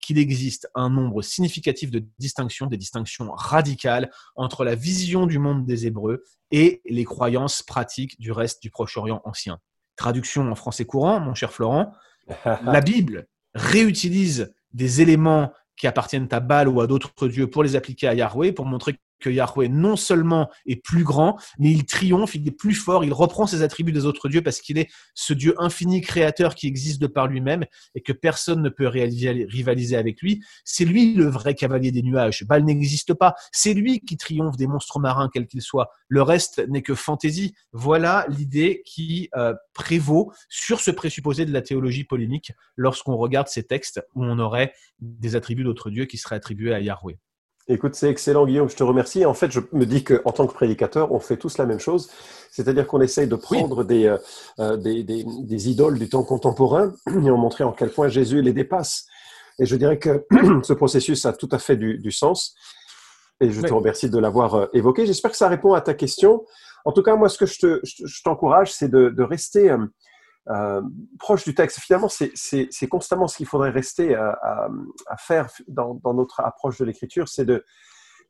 qu'il 0.02 0.18
existe 0.18 0.68
un 0.74 0.90
nombre 0.90 1.22
significatif 1.22 1.92
de 1.92 2.04
distinctions, 2.18 2.66
des 2.66 2.76
distinctions 2.76 3.32
radicales 3.32 4.10
entre 4.36 4.64
la 4.64 4.74
vision 4.74 5.28
du 5.28 5.38
monde 5.38 5.64
des 5.64 5.86
Hébreux 5.86 6.24
et 6.50 6.82
les 6.90 7.04
croyances 7.04 7.62
pratiques 7.62 8.20
du 8.20 8.32
reste 8.32 8.64
du 8.64 8.72
Proche-Orient 8.72 9.22
ancien. 9.24 9.60
Traduction 9.96 10.52
en 10.52 10.56
français 10.56 10.86
courant, 10.86 11.20
mon 11.20 11.36
cher 11.36 11.54
Florent, 11.54 11.94
la 12.46 12.82
Bible 12.84 13.28
réutilise 13.54 14.52
des 14.74 15.02
éléments 15.02 15.54
qui 15.76 15.86
appartiennent 15.86 16.30
à 16.32 16.40
Baal 16.40 16.68
ou 16.68 16.82
à 16.82 16.88
d'autres 16.88 17.28
dieux 17.28 17.48
pour 17.48 17.62
les 17.62 17.76
appliquer 17.76 18.08
à 18.08 18.16
Yahweh, 18.16 18.54
pour 18.54 18.66
montrer 18.66 18.98
que 19.22 19.30
Yahweh 19.30 19.70
non 19.70 19.96
seulement 19.96 20.50
est 20.66 20.76
plus 20.76 21.04
grand, 21.04 21.40
mais 21.60 21.72
il 21.72 21.86
triomphe, 21.86 22.36
il 22.36 22.48
est 22.48 22.52
plus 22.52 22.74
fort, 22.74 23.06
il 23.06 23.14
reprend 23.14 23.48
ses 23.48 23.62
attributs 23.62 23.94
des 23.94 24.06
autres 24.06 24.28
dieux 24.28 24.42
parce 24.42 24.60
qu'il 24.60 24.78
est 24.78 24.90
ce 25.14 25.34
Dieu 25.34 25.56
infini 25.58 26.02
créateur 26.02 26.56
qui 26.56 26.68
existe 26.68 27.02
de 27.02 27.08
par 27.08 27.28
lui-même 27.28 27.66
et 27.96 28.02
que 28.02 28.12
personne 28.12 28.62
ne 28.62 28.70
peut 28.70 28.88
rivaliser 28.88 29.96
avec 29.96 30.22
lui. 30.22 30.44
C'est 30.66 30.86
lui 30.86 31.14
le 31.14 31.26
vrai 31.26 31.56
cavalier 31.56 31.92
des 31.92 32.02
nuages. 32.02 32.44
Baal 32.46 32.64
n'existe 32.64 33.14
pas. 33.14 33.36
C'est 33.52 33.74
lui 33.74 34.02
qui 34.02 34.18
triomphe 34.18 34.58
des 34.58 34.68
monstres 34.68 35.00
marins, 35.00 35.30
quels 35.32 35.48
qu'ils 35.48 35.62
soient. 35.62 35.92
Le 36.08 36.22
reste 36.22 36.62
n'est 36.68 36.82
que 36.82 36.96
fantaisie. 36.96 37.54
Voilà 37.72 38.26
l'idée 38.30 38.82
qui 38.86 39.30
euh, 39.36 39.54
prévaut 39.74 40.32
sur 40.50 40.80
ce 40.82 40.92
présupposé 40.92 41.46
de 41.46 41.54
la 41.54 41.62
théologie 41.62 42.04
polémique 42.04 42.52
lorsqu'on 42.76 43.16
regarde 43.16 43.48
ces 43.48 43.64
textes 43.64 44.02
où 44.16 44.24
on 44.26 44.40
aurait 44.40 44.74
des 45.00 45.36
attributs 45.36 45.64
d'autres 45.64 45.90
dieux 45.90 46.06
qui 46.06 46.18
seraient 46.18 46.36
attribués 46.36 46.74
à 46.74 46.80
Yahweh. 46.80 47.18
Écoute, 47.68 47.96
c'est 47.96 48.10
excellent, 48.10 48.46
Guillaume, 48.46 48.70
je 48.70 48.76
te 48.76 48.84
remercie. 48.84 49.26
En 49.26 49.34
fait, 49.34 49.52
je 49.52 49.60
me 49.72 49.86
dis 49.86 50.04
qu'en 50.04 50.32
tant 50.32 50.48
que 50.48 50.54
prédicateur, 50.54 51.12
on 51.12 51.20
fait 51.20 51.38
tous 51.38 51.58
la 51.58 51.66
même 51.66 51.80
chose. 51.80 52.10
C'est-à-dire 52.52 52.88
qu'on 52.88 53.02
essaye 53.02 53.28
de 53.28 53.36
prendre 53.36 53.86
euh, 53.90 54.18
euh, 54.60 54.78
des, 54.78 55.04
des, 55.04 55.24
des, 55.24 55.70
idoles 55.70 55.98
du 55.98 56.10
temps 56.10 56.24
contemporain 56.24 56.92
et 57.08 57.30
en 57.30 57.38
montrer 57.38 57.64
en 57.64 57.72
quel 57.72 57.90
point 57.90 58.08
Jésus 58.08 58.42
les 58.42 58.54
dépasse. 58.54 59.06
Et 59.60 59.66
je 59.66 59.76
dirais 59.76 60.00
que 60.00 60.26
ce 60.64 60.74
processus 60.74 61.26
a 61.26 61.34
tout 61.34 61.50
à 61.52 61.60
fait 61.60 61.78
du, 61.78 61.98
du 61.98 62.12
sens. 62.12 62.56
Et 63.40 63.50
je 63.52 63.62
te 63.62 63.74
remercie 63.74 64.10
de 64.10 64.20
l'avoir 64.20 64.56
euh, 64.56 64.66
évoqué. 64.74 65.06
J'espère 65.06 65.32
que 65.32 65.38
ça 65.38 65.48
répond 65.48 65.74
à 65.74 65.82
ta 65.82 65.94
question. 65.94 66.46
En 66.84 66.92
tout 66.92 67.04
cas, 67.04 67.16
moi, 67.16 67.30
ce 67.30 67.38
que 67.38 67.46
je 67.46 68.24
t'encourage, 68.24 68.74
c'est 68.74 68.90
de, 68.90 69.10
de, 69.10 69.24
rester 69.24 69.70
euh, 70.50 70.82
proche 71.20 71.44
du 71.44 71.54
texte. 71.54 71.80
Finalement, 71.80 72.10
c'est 72.10 72.88
constamment 72.90 73.28
ce 73.28 73.38
qu'il 73.38 73.46
faudrait 73.46 73.70
rester 73.70 74.16
à, 74.16 74.70
faire 75.18 75.48
dans, 75.68 76.00
notre 76.14 76.40
approche 76.42 76.80
de 76.80 76.86
l'écriture, 76.86 77.28
c'est 77.28 77.46
de 77.46 77.64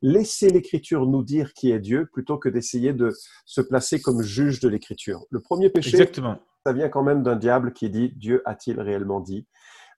laisser 0.02 0.48
l'écriture 0.48 1.06
nous 1.06 1.22
dire 1.22 1.52
qui 1.54 1.70
est 1.70 1.78
Dieu 1.78 2.08
plutôt 2.12 2.36
que 2.36 2.48
d'essayer 2.48 2.92
de 2.92 3.12
se 3.46 3.60
placer 3.60 4.00
comme 4.02 4.20
juge 4.20 4.60
de 4.60 4.68
l'écriture. 4.68 5.24
Le 5.30 5.40
premier 5.40 5.70
péché, 5.70 5.90
Exactement. 5.90 6.38
ça 6.66 6.72
vient 6.72 6.88
quand 6.88 7.04
même 7.04 7.22
d'un 7.22 7.36
diable 7.36 7.72
qui 7.72 7.88
dit 7.88 8.12
Dieu 8.16 8.42
a-t-il 8.44 8.80
réellement 8.80 9.20
dit? 9.20 9.46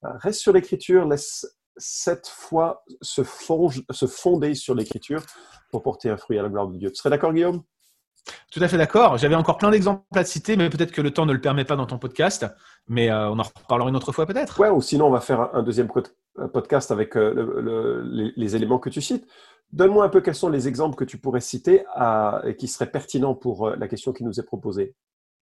Euh, 0.04 0.08
Reste 0.18 0.40
sur 0.40 0.52
l'écriture, 0.52 1.08
laisse 1.08 1.46
cette 1.76 2.28
fois 2.28 2.84
se, 3.00 3.22
se 3.24 4.06
fonder 4.06 4.54
sur 4.54 4.74
l'écriture 4.74 5.22
pour 5.70 5.82
porter 5.82 6.10
un 6.10 6.16
fruit 6.16 6.38
à 6.38 6.42
la 6.42 6.48
gloire 6.48 6.68
de 6.68 6.78
Dieu. 6.78 6.90
Tu 6.90 6.96
serais 6.96 7.10
d'accord, 7.10 7.32
Guillaume? 7.32 7.64
Tout 8.50 8.62
à 8.62 8.68
fait 8.68 8.78
d'accord. 8.78 9.18
J'avais 9.18 9.34
encore 9.34 9.58
plein 9.58 9.70
d'exemples 9.70 10.02
à 10.14 10.24
citer, 10.24 10.56
mais 10.56 10.70
peut-être 10.70 10.92
que 10.92 11.02
le 11.02 11.10
temps 11.10 11.26
ne 11.26 11.32
le 11.32 11.40
permet 11.40 11.64
pas 11.64 11.76
dans 11.76 11.86
ton 11.86 11.98
podcast. 11.98 12.46
Mais 12.88 13.10
euh, 13.10 13.30
on 13.30 13.38
en 13.38 13.42
reparlera 13.42 13.88
une 13.88 13.96
autre 13.96 14.12
fois 14.12 14.26
peut-être. 14.26 14.60
Ouais, 14.60 14.70
ou 14.70 14.80
sinon 14.80 15.06
on 15.06 15.10
va 15.10 15.20
faire 15.20 15.54
un 15.54 15.62
deuxième 15.62 15.88
podcast 16.52 16.90
avec 16.90 17.16
euh, 17.16 18.02
les, 18.36 18.56
éléments 18.56 18.78
que 18.78 18.90
tu 18.90 19.00
cites. 19.00 19.26
Donne-moi 19.72 20.04
un 20.04 20.08
peu 20.08 20.20
quels 20.20 20.34
sont 20.34 20.50
les 20.50 20.68
exemples 20.68 20.94
que 20.94 21.04
tu 21.04 21.18
pourrais 21.18 21.40
citer 21.40 21.84
et 22.44 22.56
qui 22.56 22.68
seraient 22.68 22.90
pertinents 22.90 23.34
pour 23.34 23.68
euh, 23.68 23.76
la 23.76 23.88
question 23.88 24.12
qui 24.12 24.24
nous 24.24 24.38
est 24.38 24.44
proposée. 24.44 24.94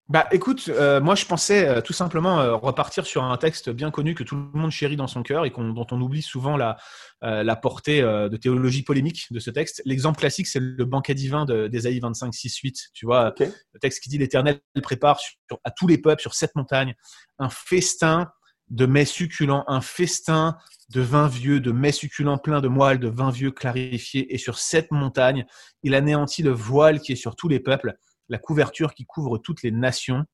Bah 0.08 0.26
écoute, 0.32 0.68
euh, 0.68 1.00
moi 1.00 1.14
je 1.14 1.24
pensais 1.24 1.66
euh, 1.66 1.80
tout 1.80 1.92
simplement 1.92 2.40
euh, 2.40 2.56
repartir 2.56 3.06
sur 3.06 3.22
un 3.22 3.36
texte 3.36 3.70
bien 3.70 3.90
connu 3.92 4.14
que 4.14 4.24
tout 4.24 4.34
le 4.34 4.58
monde 4.58 4.72
chérit 4.72 4.96
dans 4.96 5.06
son 5.06 5.22
cœur 5.22 5.46
et 5.46 5.50
dont 5.50 5.86
on 5.90 6.00
oublie 6.00 6.22
souvent 6.22 6.56
la, 6.56 6.76
la 7.22 7.56
portée 7.56 8.02
de 8.02 8.36
théologie 8.36 8.82
polémique 8.82 9.28
de 9.30 9.38
ce 9.38 9.50
texte. 9.50 9.80
L'exemple 9.84 10.18
classique, 10.18 10.48
c'est 10.48 10.60
le 10.60 10.84
banquet 10.84 11.14
divin 11.14 11.46
d'Ésaïe 11.46 12.00
25, 12.00 12.34
6, 12.34 12.56
8. 12.58 12.90
Tu 12.92 13.06
vois, 13.06 13.32
le 13.38 13.80
texte 13.80 14.02
qui 14.02 14.08
dit 14.08 14.18
l'Éternel 14.18 14.60
prépare 14.82 15.20
à 15.62 15.70
tous 15.70 15.86
les 15.86 15.98
peuples 15.98 16.20
sur 16.20 16.34
cette 16.34 16.56
montagne 16.56 16.94
un 17.38 17.48
festin 17.48 18.30
de 18.70 18.86
mets 18.86 19.04
succulents, 19.04 19.64
un 19.68 19.80
festin 19.80 20.56
de 20.88 21.00
vin 21.00 21.28
vieux, 21.28 21.60
de 21.60 21.72
mets 21.72 21.92
succulents 21.92 22.38
pleins 22.38 22.60
de 22.60 22.68
moelle, 22.68 22.98
de 22.98 23.08
vin 23.08 23.30
vieux 23.30 23.50
clarifié. 23.50 24.34
Et 24.34 24.38
sur 24.38 24.58
cette 24.58 24.90
montagne, 24.90 25.46
il 25.82 25.94
anéantit 25.94 26.42
le 26.42 26.50
voile 26.50 27.00
qui 27.00 27.12
est 27.12 27.16
sur 27.16 27.36
tous 27.36 27.48
les 27.48 27.60
peuples 27.60 27.94
la 28.32 28.38
couverture 28.38 28.94
qui 28.94 29.04
couvre 29.04 29.36
toutes 29.38 29.62
les 29.62 29.70
nations. 29.70 30.24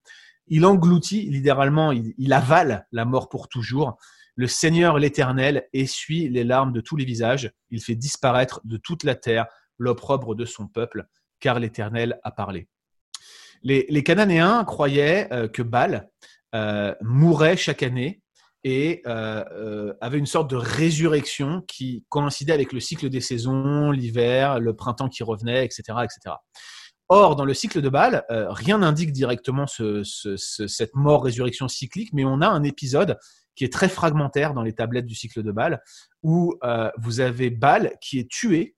Il 0.46 0.64
engloutit, 0.64 1.28
littéralement, 1.28 1.92
il, 1.92 2.32
avale 2.32 2.86
la 2.92 3.04
mort 3.04 3.28
pour 3.28 3.48
toujours. 3.48 3.98
Le 4.36 4.46
Seigneur 4.46 4.98
l'Éternel 4.98 5.68
essuie 5.72 6.28
les 6.28 6.44
larmes 6.44 6.72
de 6.72 6.80
tous 6.80 6.96
les 6.96 7.04
visages. 7.04 7.52
Il 7.70 7.82
fait 7.82 7.96
disparaître 7.96 8.60
de 8.64 8.76
toute 8.76 9.02
la 9.02 9.16
terre 9.16 9.46
l'opprobre 9.78 10.36
de 10.36 10.44
son 10.44 10.68
peuple, 10.68 11.06
car 11.40 11.58
l'Éternel 11.58 12.20
a 12.22 12.30
parlé. 12.30 12.68
Les, 13.64 14.02
Cananéens 14.04 14.64
croyaient 14.64 15.28
que 15.52 15.62
Baal 15.62 16.08
mourait 17.02 17.56
chaque 17.56 17.82
année 17.82 18.22
et 18.62 19.02
avait 19.06 20.18
une 20.18 20.26
sorte 20.26 20.48
de 20.48 20.56
résurrection 20.56 21.62
qui 21.66 22.04
coïncidait 22.08 22.52
avec 22.52 22.72
le 22.72 22.78
cycle 22.78 23.10
des 23.10 23.20
saisons, 23.20 23.90
l'hiver, 23.90 24.60
le 24.60 24.74
printemps 24.76 25.08
qui 25.08 25.24
revenait, 25.24 25.64
etc., 25.64 25.82
etc. 26.04 26.36
Or, 27.08 27.36
dans 27.36 27.44
le 27.44 27.54
cycle 27.54 27.80
de 27.80 27.88
Baal, 27.88 28.24
rien 28.28 28.78
n'indique 28.78 29.12
directement 29.12 29.64
cette 29.66 30.94
mort-résurrection 30.94 31.66
cyclique, 31.66 32.12
mais 32.12 32.24
on 32.24 32.42
a 32.42 32.48
un 32.48 32.62
épisode 32.62 33.18
qui 33.58 33.64
est 33.64 33.72
très 33.72 33.88
fragmentaire 33.88 34.54
dans 34.54 34.62
les 34.62 34.72
tablettes 34.72 35.04
du 35.04 35.16
cycle 35.16 35.42
de 35.42 35.50
Baal, 35.50 35.82
où 36.22 36.54
euh, 36.62 36.90
vous 36.96 37.18
avez 37.18 37.50
Baal 37.50 37.96
qui 38.00 38.20
est 38.20 38.30
tué, 38.30 38.76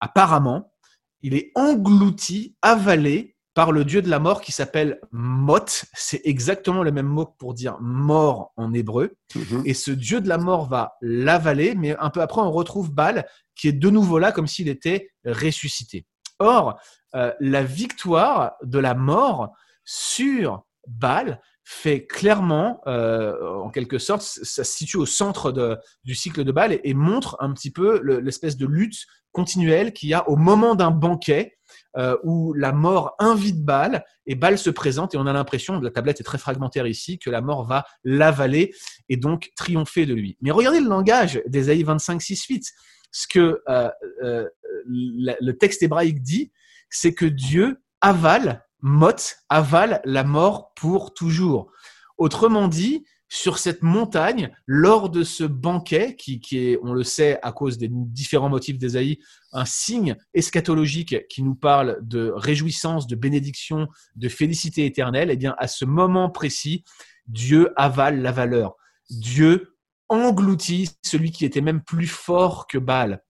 apparemment, 0.00 0.74
il 1.22 1.34
est 1.34 1.50
englouti, 1.54 2.54
avalé 2.60 3.36
par 3.54 3.72
le 3.72 3.86
dieu 3.86 4.02
de 4.02 4.10
la 4.10 4.18
mort 4.18 4.42
qui 4.42 4.52
s'appelle 4.52 5.00
Mot. 5.12 5.64
C'est 5.94 6.20
exactement 6.24 6.82
le 6.82 6.92
même 6.92 7.06
mot 7.06 7.24
pour 7.24 7.54
dire 7.54 7.78
mort 7.80 8.52
en 8.56 8.74
hébreu. 8.74 9.16
Mhm. 9.34 9.62
Et 9.64 9.72
ce 9.72 9.90
dieu 9.90 10.20
de 10.20 10.28
la 10.28 10.38
mort 10.38 10.68
va 10.68 10.94
l'avaler, 11.00 11.74
mais 11.74 11.96
un 11.96 12.10
peu 12.10 12.20
après, 12.20 12.42
on 12.42 12.50
retrouve 12.50 12.92
Baal 12.92 13.26
qui 13.54 13.68
est 13.68 13.72
de 13.72 13.88
nouveau 13.88 14.18
là 14.18 14.32
comme 14.32 14.46
s'il 14.46 14.68
était 14.68 15.10
ressuscité. 15.24 16.06
Or, 16.42 16.80
euh, 17.14 17.32
la 17.40 17.62
victoire 17.62 18.54
de 18.62 18.78
la 18.78 18.94
mort 18.94 19.52
sur 19.84 20.64
Baal 20.88 21.40
fait 21.64 22.06
clairement, 22.06 22.80
euh, 22.88 23.60
en 23.60 23.70
quelque 23.70 23.98
sorte, 23.98 24.22
ça 24.22 24.64
se 24.64 24.72
situe 24.72 24.96
au 24.96 25.06
centre 25.06 25.80
du 26.04 26.14
cycle 26.14 26.42
de 26.42 26.50
Bâle 26.50 26.80
et, 26.82 26.94
montre 26.94 27.36
un 27.40 27.52
petit 27.52 27.70
peu 27.70 28.02
l'espèce 28.20 28.56
de 28.56 28.66
lutte 28.66 29.06
continuelle 29.30 29.92
qu'il 29.92 30.08
y 30.08 30.14
a 30.14 30.28
au 30.28 30.36
moment 30.36 30.74
d'un 30.74 30.90
banquet 30.90 31.56
euh, 31.96 32.16
où 32.24 32.52
la 32.54 32.72
mort 32.72 33.14
invite 33.20 33.64
Bâle 33.64 34.04
et 34.26 34.34
Bâle 34.34 34.58
se 34.58 34.70
présente 34.70 35.14
et 35.14 35.18
on 35.18 35.26
a 35.26 35.32
l'impression, 35.32 35.80
la 35.80 35.90
tablette 35.90 36.20
est 36.20 36.24
très 36.24 36.38
fragmentaire 36.38 36.86
ici, 36.86 37.18
que 37.18 37.30
la 37.30 37.40
mort 37.40 37.64
va 37.64 37.84
l'avaler 38.02 38.74
et 39.08 39.16
donc 39.16 39.52
triompher 39.56 40.04
de 40.04 40.14
lui. 40.14 40.36
Mais 40.40 40.50
regardez 40.50 40.80
le 40.80 40.88
langage 40.88 41.40
d'Ésaïe 41.46 41.84
25, 41.84 42.20
6, 42.20 42.44
8. 42.46 42.72
Ce 43.12 43.28
que 43.28 43.62
euh, 43.68 44.48
le 44.84 45.52
texte 45.52 45.82
hébraïque 45.82 46.22
dit, 46.22 46.50
c'est 46.90 47.14
que 47.14 47.26
Dieu 47.26 47.80
avale 48.00 48.64
Mot 48.82 49.14
avale 49.48 50.00
la 50.04 50.24
mort 50.24 50.74
pour 50.74 51.14
toujours. 51.14 51.70
Autrement 52.18 52.66
dit, 52.66 53.04
sur 53.28 53.56
cette 53.58 53.82
montagne, 53.82 54.54
lors 54.66 55.08
de 55.08 55.22
ce 55.22 55.44
banquet, 55.44 56.16
qui, 56.16 56.40
est, 56.52 56.78
on 56.82 56.92
le 56.92 57.04
sait, 57.04 57.38
à 57.42 57.52
cause 57.52 57.78
des 57.78 57.88
différents 57.90 58.50
motifs 58.50 58.76
d'Ésaïe, 58.76 59.20
un 59.52 59.64
signe 59.64 60.16
eschatologique 60.34 61.26
qui 61.28 61.42
nous 61.42 61.54
parle 61.54 61.98
de 62.02 62.30
réjouissance, 62.34 63.06
de 63.06 63.16
bénédiction, 63.16 63.88
de 64.16 64.28
félicité 64.28 64.84
éternelle, 64.84 65.30
eh 65.30 65.36
bien, 65.36 65.54
à 65.58 65.68
ce 65.68 65.84
moment 65.84 66.28
précis, 66.28 66.84
Dieu 67.26 67.72
avale 67.76 68.20
la 68.20 68.32
valeur. 68.32 68.74
Dieu 69.08 69.71
engloutit 70.12 70.90
celui 71.02 71.30
qui 71.30 71.44
était 71.44 71.60
même 71.60 71.82
plus 71.82 72.06
fort 72.06 72.66
que 72.66 72.78
Baal. 72.78 73.22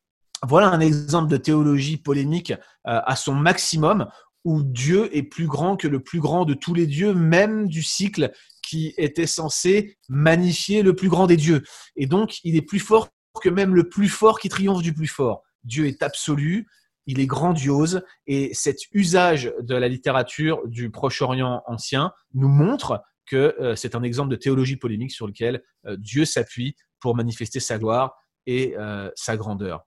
Voilà 0.46 0.68
un 0.68 0.80
exemple 0.80 1.30
de 1.30 1.36
théologie 1.36 1.96
polémique 1.96 2.52
euh, 2.52 3.00
à 3.04 3.16
son 3.16 3.34
maximum 3.34 4.08
où 4.44 4.62
Dieu 4.62 5.14
est 5.16 5.22
plus 5.22 5.46
grand 5.46 5.76
que 5.76 5.86
le 5.86 6.00
plus 6.00 6.20
grand 6.20 6.44
de 6.44 6.54
tous 6.54 6.74
les 6.74 6.86
dieux, 6.86 7.14
même 7.14 7.68
du 7.68 7.82
cycle 7.82 8.32
qui 8.62 8.92
était 8.96 9.26
censé 9.26 9.98
magnifier 10.08 10.82
le 10.82 10.96
plus 10.96 11.08
grand 11.08 11.26
des 11.26 11.36
dieux. 11.36 11.62
Et 11.96 12.06
donc, 12.06 12.38
il 12.42 12.56
est 12.56 12.62
plus 12.62 12.80
fort 12.80 13.08
que 13.40 13.48
même 13.48 13.74
le 13.74 13.88
plus 13.88 14.08
fort 14.08 14.40
qui 14.40 14.48
triomphe 14.48 14.82
du 14.82 14.92
plus 14.92 15.06
fort. 15.06 15.42
Dieu 15.64 15.86
est 15.86 16.02
absolu, 16.02 16.66
il 17.06 17.20
est 17.20 17.26
grandiose, 17.26 18.02
et 18.26 18.52
cet 18.52 18.78
usage 18.92 19.52
de 19.60 19.74
la 19.74 19.88
littérature 19.88 20.60
du 20.66 20.90
Proche-Orient 20.90 21.62
ancien 21.66 22.12
nous 22.34 22.48
montre 22.48 23.02
que 23.26 23.54
euh, 23.60 23.76
c'est 23.76 23.94
un 23.94 24.02
exemple 24.02 24.30
de 24.30 24.36
théologie 24.36 24.76
polémique 24.76 25.12
sur 25.12 25.26
lequel 25.26 25.62
euh, 25.86 25.96
Dieu 25.98 26.24
s'appuie 26.24 26.76
pour 27.00 27.16
manifester 27.16 27.60
sa 27.60 27.78
gloire 27.78 28.16
et 28.46 28.74
euh, 28.78 29.10
sa 29.14 29.36
grandeur. 29.36 29.84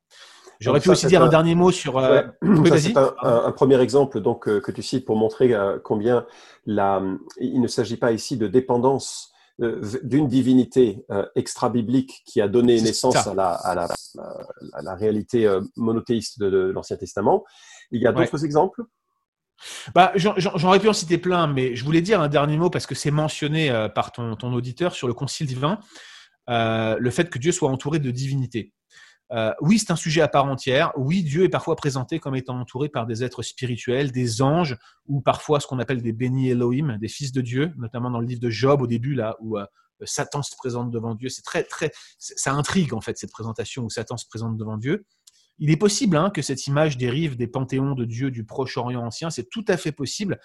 J'aurais 0.62 0.80
pu 0.80 0.90
aussi 0.90 1.08
dire 1.08 1.22
un, 1.22 1.28
dernier 1.28 1.54
mot 1.54 1.70
sur. 1.70 1.98
Euh... 1.98 2.24
c'est 2.78 2.96
un, 2.96 3.52
premier 3.52 3.80
exemple 3.82 4.22
donc 4.22 4.46
que 4.46 4.72
tu 4.72 4.82
cites 4.82 5.06
pour 5.06 5.18
montrer 5.18 5.54
combien 5.84 6.26
la, 6.66 7.04
il 7.42 7.60
ne 7.60 7.68
s'agit 7.68 7.98
pas 7.98 8.14
ici 8.14 8.38
de 8.38 8.48
dépendance 8.48 9.34
d'une 9.60 10.30
divinité 10.30 11.06
extra-biblique 11.36 12.24
qui 12.26 12.40
a 12.40 12.48
donné 12.48 12.82
naissance 12.82 13.28
à 13.28 13.34
la, 13.34 13.50
à, 13.50 13.76
la, 13.76 13.88
à 14.72 14.82
la, 14.82 14.96
réalité 14.96 15.60
monothéiste 15.76 16.40
de, 16.40 16.72
l'Ancien 16.72 16.96
Testament. 16.96 17.44
Il 17.92 18.02
y 18.02 18.08
a 18.08 18.14
d'autres 18.14 18.46
exemples? 18.46 18.82
Bah, 19.94 20.12
J'aurais 20.16 20.80
pu 20.80 20.90
en 20.90 20.94
citer 20.94 21.18
plein, 21.18 21.48
mais 21.48 21.76
je 21.76 21.84
voulais 21.84 22.02
dire 22.02 22.22
un 22.22 22.28
dernier 22.28 22.58
mot 22.58 22.70
parce 22.70 22.86
que 22.86 22.96
c'est 22.96 23.12
mentionné 23.12 23.88
par 23.96 24.12
ton, 24.12 24.36
auditeur 24.54 24.94
sur 24.94 25.08
le 25.08 25.14
Concile 25.14 25.48
divin, 25.48 25.80
le 26.48 27.10
fait 27.10 27.30
que 27.30 27.40
Dieu 27.40 27.52
soit 27.52 27.70
entouré 27.70 28.00
de 28.00 28.12
divinités. 28.12 28.74
Euh, 29.32 29.54
oui, 29.60 29.80
c'est 29.80 29.92
un 29.92 29.96
sujet 29.96 30.22
à 30.22 30.28
part 30.28 30.46
entière. 30.46 30.92
Oui, 30.96 31.24
Dieu 31.24 31.44
est 31.44 31.50
parfois 31.50 31.76
présenté 31.76 32.20
comme 32.20 32.36
étant 32.36 32.60
entouré 32.60 32.90
par 32.90 33.06
des 33.06 33.24
êtres 33.24 33.42
spirituels, 33.42 34.12
des 34.12 34.42
anges, 34.42 34.78
ou 35.08 35.22
parfois 35.22 35.60
ce 35.60 35.68
qu'on 35.68 35.80
appelle 35.80 36.02
des 36.02 36.14
bénis 36.14 36.50
Elohim, 36.50 36.98
des 37.00 37.08
fils 37.08 37.32
de 37.32 37.42
Dieu, 37.42 37.74
notamment 37.78 38.12
dans 38.12 38.20
le 38.20 38.28
livre 38.28 38.42
de 38.42 38.50
Job 38.50 38.82
au 38.82 38.88
début, 38.88 39.16
là 39.16 39.36
où 39.40 39.58
euh, 39.58 39.66
Satan 40.04 40.44
se 40.44 40.56
présente 40.56 40.92
devant 40.92 41.16
Dieu. 41.16 41.30
C'est 41.30 41.42
très, 41.42 41.64
très, 41.64 41.92
ça 42.20 42.54
intrigue 42.54 42.94
en 42.94 43.02
fait 43.02 43.18
cette 43.18 43.32
présentation 43.32 43.84
où 43.84 43.90
Satan 43.90 44.18
se 44.18 44.28
présente 44.28 44.58
devant 44.58 44.78
Dieu. 44.78 45.06
Il 45.58 45.72
est 45.72 45.78
possible 45.78 46.18
hein, 46.18 46.30
que 46.30 46.42
cette 46.42 46.68
image 46.68 46.98
dérive 46.98 47.38
des 47.38 47.48
panthéons 47.48 47.94
de 47.94 48.06
Dieu 48.06 48.32
du 48.32 48.44
Proche-Orient 48.44 49.06
ancien. 49.06 49.30
C'est 49.30 49.50
tout 49.50 49.66
à 49.68 49.78
fait 49.78 49.92
possible. 49.92 50.40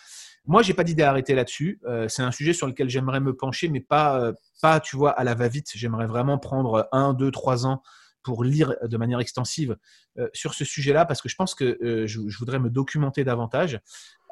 Moi, 0.46 0.62
j'ai 0.62 0.74
pas 0.74 0.84
d'idée 0.84 1.02
à 1.02 1.10
arrêter 1.10 1.34
là-dessus. 1.34 1.80
Euh, 1.86 2.08
c'est 2.08 2.22
un 2.22 2.30
sujet 2.30 2.52
sur 2.52 2.66
lequel 2.66 2.88
j'aimerais 2.88 3.20
me 3.20 3.34
pencher, 3.34 3.68
mais 3.68 3.80
pas, 3.80 4.32
pas, 4.62 4.80
tu 4.80 4.96
vois, 4.96 5.10
à 5.10 5.24
la 5.24 5.34
va-vite. 5.34 5.68
J'aimerais 5.74 6.06
vraiment 6.06 6.38
prendre 6.38 6.88
un, 6.92 7.12
deux, 7.12 7.30
trois 7.30 7.66
ans 7.66 7.82
pour 8.22 8.44
lire 8.44 8.74
de 8.82 8.96
manière 8.96 9.20
extensive 9.20 9.76
euh, 10.18 10.28
sur 10.32 10.54
ce 10.54 10.64
sujet-là 10.64 11.04
parce 11.04 11.22
que 11.22 11.28
je 11.28 11.36
pense 11.36 11.54
que 11.54 11.78
euh, 11.82 12.06
je, 12.06 12.20
voudrais 12.38 12.58
me 12.58 12.70
documenter 12.70 13.24
davantage. 13.24 13.80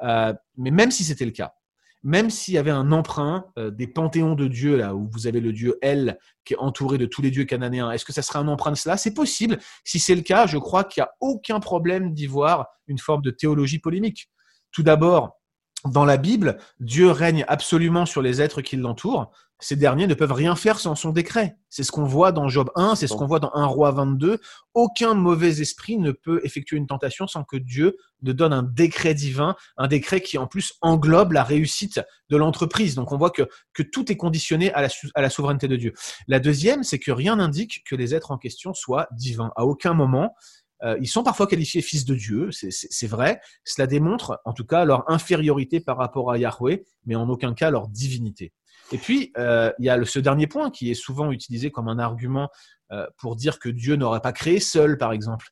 Euh, 0.03 0.33
mais 0.57 0.71
même 0.71 0.91
si 0.91 1.03
c'était 1.03 1.25
le 1.25 1.31
cas, 1.31 1.55
même 2.03 2.29
s'il 2.29 2.53
y 2.53 2.57
avait 2.57 2.71
un 2.71 2.91
emprunt 2.91 3.45
des 3.57 3.87
panthéons 3.87 4.35
de 4.35 4.47
dieux, 4.47 4.77
là 4.77 4.95
où 4.95 5.09
vous 5.11 5.27
avez 5.27 5.41
le 5.41 5.51
dieu 5.51 5.77
El 5.81 6.17
qui 6.45 6.53
est 6.53 6.57
entouré 6.57 6.97
de 6.97 7.05
tous 7.05 7.21
les 7.21 7.31
dieux 7.31 7.45
cananéens, 7.45 7.91
est-ce 7.91 8.05
que 8.05 8.13
ça 8.13 8.21
serait 8.21 8.39
un 8.39 8.47
emprunt 8.47 8.71
de 8.71 8.77
cela? 8.77 8.97
C'est 8.97 9.13
possible. 9.13 9.59
Si 9.83 9.99
c'est 9.99 10.15
le 10.15 10.21
cas, 10.21 10.47
je 10.47 10.57
crois 10.57 10.83
qu'il 10.83 11.01
n'y 11.01 11.07
a 11.07 11.11
aucun 11.19 11.59
problème 11.59 12.13
d'y 12.13 12.25
voir 12.25 12.67
une 12.87 12.99
forme 12.99 13.21
de 13.21 13.31
théologie 13.31 13.79
polémique. 13.79 14.29
Tout 14.71 14.83
d'abord, 14.83 15.39
dans 15.85 16.05
la 16.05 16.17
Bible, 16.17 16.57
Dieu 16.79 17.11
règne 17.11 17.45
absolument 17.47 18.05
sur 18.05 18.21
les 18.21 18.41
êtres 18.41 18.61
qui 18.61 18.77
l'entourent. 18.77 19.31
Ces 19.61 19.75
derniers 19.75 20.07
ne 20.07 20.13
peuvent 20.13 20.31
rien 20.31 20.55
faire 20.55 20.79
sans 20.79 20.95
son 20.95 21.11
décret. 21.11 21.57
C'est 21.69 21.83
ce 21.83 21.91
qu'on 21.91 22.05
voit 22.05 22.31
dans 22.31 22.47
Job 22.47 22.71
1, 22.75 22.95
c'est 22.95 23.07
ce 23.07 23.13
qu'on 23.13 23.27
voit 23.27 23.41
dans 23.41 23.51
1 23.53 23.65
roi 23.65 23.91
22. 23.91 24.39
Aucun 24.73 25.13
mauvais 25.13 25.59
esprit 25.59 25.97
ne 25.97 26.11
peut 26.11 26.39
effectuer 26.45 26.77
une 26.77 26.87
tentation 26.87 27.27
sans 27.27 27.43
que 27.43 27.57
Dieu 27.57 27.97
ne 28.21 28.31
donne 28.31 28.53
un 28.53 28.63
décret 28.63 29.13
divin, 29.13 29.55
un 29.75 29.87
décret 29.87 30.21
qui 30.21 30.37
en 30.37 30.47
plus 30.47 30.75
englobe 30.81 31.33
la 31.33 31.43
réussite 31.43 31.99
de 32.29 32.37
l'entreprise. 32.37 32.95
Donc 32.95 33.11
on 33.11 33.17
voit 33.17 33.31
que, 33.31 33.49
que 33.73 33.83
tout 33.83 34.09
est 34.09 34.17
conditionné 34.17 34.71
à 34.73 34.81
la, 34.81 34.89
à 35.13 35.21
la 35.21 35.29
souveraineté 35.29 35.67
de 35.67 35.75
Dieu. 35.75 35.93
La 36.27 36.39
deuxième, 36.39 36.83
c'est 36.83 36.99
que 36.99 37.11
rien 37.11 37.35
n'indique 37.35 37.83
que 37.85 37.95
les 37.95 38.15
êtres 38.15 38.31
en 38.31 38.37
question 38.37 38.73
soient 38.73 39.09
divins. 39.11 39.51
À 39.57 39.65
aucun 39.65 39.93
moment, 39.93 40.35
euh, 40.83 40.97
ils 41.01 41.07
sont 41.07 41.23
parfois 41.23 41.47
qualifiés 41.47 41.81
fils 41.81 42.05
de 42.05 42.15
Dieu, 42.15 42.49
c'est 42.51 43.07
vrai. 43.07 43.41
Cela 43.65 43.87
démontre 43.87 44.39
en 44.45 44.53
tout 44.53 44.65
cas 44.65 44.85
leur 44.85 45.09
infériorité 45.09 45.81
par 45.81 45.97
rapport 45.97 46.31
à 46.31 46.37
Yahweh, 46.37 46.85
mais 47.05 47.15
en 47.15 47.27
aucun 47.27 47.53
cas 47.53 47.69
leur 47.69 47.89
divinité. 47.89 48.53
Et 48.91 48.97
puis, 48.97 49.31
euh, 49.37 49.71
il 49.79 49.85
y 49.85 49.89
a 49.89 50.03
ce 50.03 50.19
dernier 50.19 50.47
point 50.47 50.71
qui 50.71 50.89
est 50.89 50.95
souvent 50.95 51.31
utilisé 51.31 51.71
comme 51.71 51.87
un 51.87 51.99
argument 51.99 52.49
euh, 52.91 53.05
pour 53.17 53.35
dire 53.35 53.59
que 53.59 53.69
Dieu 53.69 53.95
n'aurait 53.95 54.21
pas 54.21 54.33
créé 54.33 54.59
seul, 54.59 54.97
par 54.97 55.13
exemple. 55.13 55.47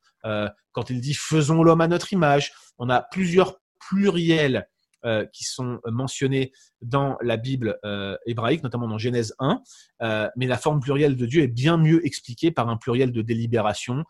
quand 0.74 0.90
il 0.90 1.00
dit 1.00 1.14
faisons 1.14 1.64
l'homme 1.64 1.82
à 1.82 1.88
notre 1.88 2.12
image, 2.12 2.52
on 2.78 2.90
a 2.90 3.02
plusieurs 3.02 3.60
pluriels 3.80 4.68
euh, 5.06 5.28
qui 5.32 5.44
sont 5.44 5.80
mentionnés 5.86 6.52
dans 6.82 7.18
la 7.22 7.38
Bible 7.38 7.78
euh, 7.86 8.18
hébraïque, 8.26 8.64
notamment 8.64 8.88
dans 8.88 8.98
Genèse 8.98 9.36
1, 9.38 9.62
euh, 10.02 10.28
mais 10.36 10.48
la 10.48 10.58
forme 10.58 10.80
plurielle 10.80 11.16
de 11.16 11.26
Dieu 11.28 11.44
est 11.44 11.48
bien 11.48 11.78
mieux 11.78 12.04
expliquée 12.06 12.50
par 12.50 12.68
un 12.68 12.78
pluriel 12.78 13.12
de 13.12 13.22
délibération. 13.22 14.04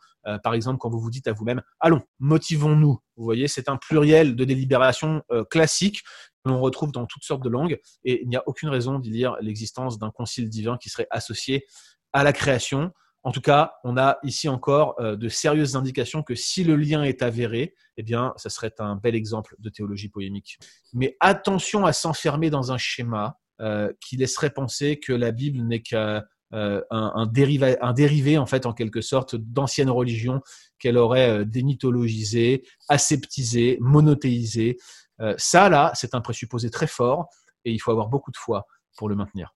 par 0.43 0.53
exemple, 0.53 0.79
quand 0.79 0.89
vous 0.89 0.99
vous 0.99 1.11
dites 1.11 1.27
à 1.27 1.33
vous-même, 1.33 1.61
allons, 1.81 2.01
motivons-nous. 2.19 2.99
Vous 3.17 3.23
voyez, 3.23 3.47
c'est 3.47 3.69
un 3.69 3.77
pluriel 3.77 4.35
de 4.35 4.45
délibération 4.45 5.23
classique 5.49 6.03
l'on 6.47 6.59
retrouve 6.59 6.91
dans 6.91 7.05
toutes 7.05 7.23
sortes 7.23 7.43
de 7.43 7.49
langues, 7.49 7.79
et 8.03 8.23
il 8.23 8.29
n'y 8.29 8.35
a 8.35 8.43
aucune 8.47 8.69
raison 8.69 8.99
d'y 8.99 9.11
lire 9.11 9.35
l'existence 9.41 9.99
d'un 9.99 10.11
concile 10.11 10.49
divin 10.49 10.77
qui 10.77 10.89
serait 10.89 11.07
associé 11.11 11.65
à 12.13 12.23
la 12.23 12.33
création. 12.33 12.91
En 13.23 13.31
tout 13.31 13.41
cas, 13.41 13.73
on 13.83 13.97
a 13.97 14.19
ici 14.23 14.47
encore 14.47 14.95
euh, 14.99 15.17
de 15.17 15.27
sérieuses 15.27 15.75
indications 15.75 16.23
que 16.23 16.33
si 16.33 16.63
le 16.63 16.77
lien 16.77 17.03
est 17.03 17.21
avéré, 17.21 17.75
eh 17.97 18.03
bien, 18.03 18.33
ça 18.37 18.49
serait 18.49 18.73
un 18.79 18.95
bel 18.95 19.15
exemple 19.15 19.55
de 19.59 19.69
théologie 19.69 20.07
polémique. 20.07 20.57
Mais 20.93 21.17
attention 21.19 21.85
à 21.85 21.91
s'enfermer 21.91 22.49
dans 22.49 22.71
un 22.71 22.77
schéma 22.77 23.37
euh, 23.59 23.91
qui 23.99 24.15
laisserait 24.17 24.51
penser 24.51 24.97
que 24.97 25.11
la 25.11 25.31
Bible 25.31 25.61
n'est 25.63 25.81
qu'un 25.81 26.23
euh, 26.53 26.81
un, 26.89 27.25
dérivé, 27.25 28.37
en 28.37 28.45
fait, 28.45 28.65
en 28.65 28.71
quelque 28.71 29.01
sorte, 29.01 29.35
d'anciennes 29.35 29.89
religions 29.89 30.41
qu'elle 30.79 30.97
aurait 30.97 31.43
démythologisées, 31.43 32.63
aseptisées, 32.87 33.77
monothéisées. 33.81 34.77
Euh, 35.21 35.33
ça, 35.37 35.69
là, 35.69 35.91
c'est 35.95 36.15
un 36.15 36.21
présupposé 36.21 36.69
très 36.69 36.87
fort 36.87 37.27
et 37.65 37.71
il 37.71 37.79
faut 37.79 37.91
avoir 37.91 38.07
beaucoup 38.07 38.31
de 38.31 38.37
foi 38.37 38.65
pour 38.97 39.09
le 39.09 39.15
maintenir. 39.15 39.53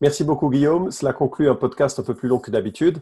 Merci 0.00 0.24
beaucoup 0.24 0.50
Guillaume. 0.50 0.90
Cela 0.90 1.12
conclut 1.12 1.48
un 1.48 1.54
podcast 1.54 2.00
un 2.00 2.02
peu 2.02 2.14
plus 2.14 2.28
long 2.28 2.40
que 2.40 2.50
d'habitude, 2.50 2.98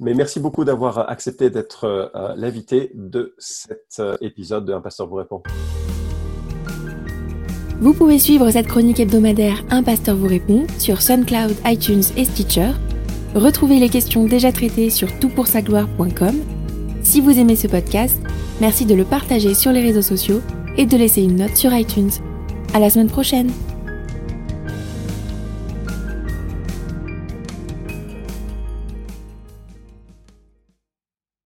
mais 0.00 0.12
merci 0.12 0.38
beaucoup 0.38 0.64
d'avoir 0.64 1.10
accepté 1.10 1.48
d'être 1.48 1.84
euh, 1.84 2.34
l'invité 2.36 2.90
de 2.94 3.34
cet 3.38 3.96
euh, 4.00 4.16
épisode 4.20 4.66
de 4.66 4.74
Un 4.74 4.82
pasteur 4.82 5.06
vous 5.06 5.16
répond. 5.16 5.42
Vous 7.80 7.94
pouvez 7.94 8.18
suivre 8.18 8.50
cette 8.50 8.66
chronique 8.66 9.00
hebdomadaire 9.00 9.64
Un 9.70 9.82
pasteur 9.82 10.14
vous 10.14 10.28
répond 10.28 10.66
sur 10.78 11.00
SoundCloud, 11.00 11.56
iTunes 11.64 12.04
et 12.16 12.24
Stitcher. 12.24 12.72
Retrouvez 13.34 13.80
les 13.80 13.88
questions 13.88 14.26
déjà 14.26 14.52
traitées 14.52 14.90
sur 14.90 15.08
toutpoursagloire.com. 15.18 16.34
Si 17.02 17.20
vous 17.22 17.38
aimez 17.38 17.56
ce 17.56 17.66
podcast, 17.66 18.20
merci 18.60 18.84
de 18.84 18.94
le 18.94 19.04
partager 19.04 19.54
sur 19.54 19.72
les 19.72 19.80
réseaux 19.80 20.02
sociaux 20.02 20.42
et 20.76 20.86
de 20.86 20.96
laisser 20.96 21.22
une 21.22 21.36
note 21.36 21.56
sur 21.56 21.72
iTunes. 21.74 22.10
À 22.74 22.80
la 22.80 22.90
semaine 22.90 23.10
prochaine! 23.10 23.50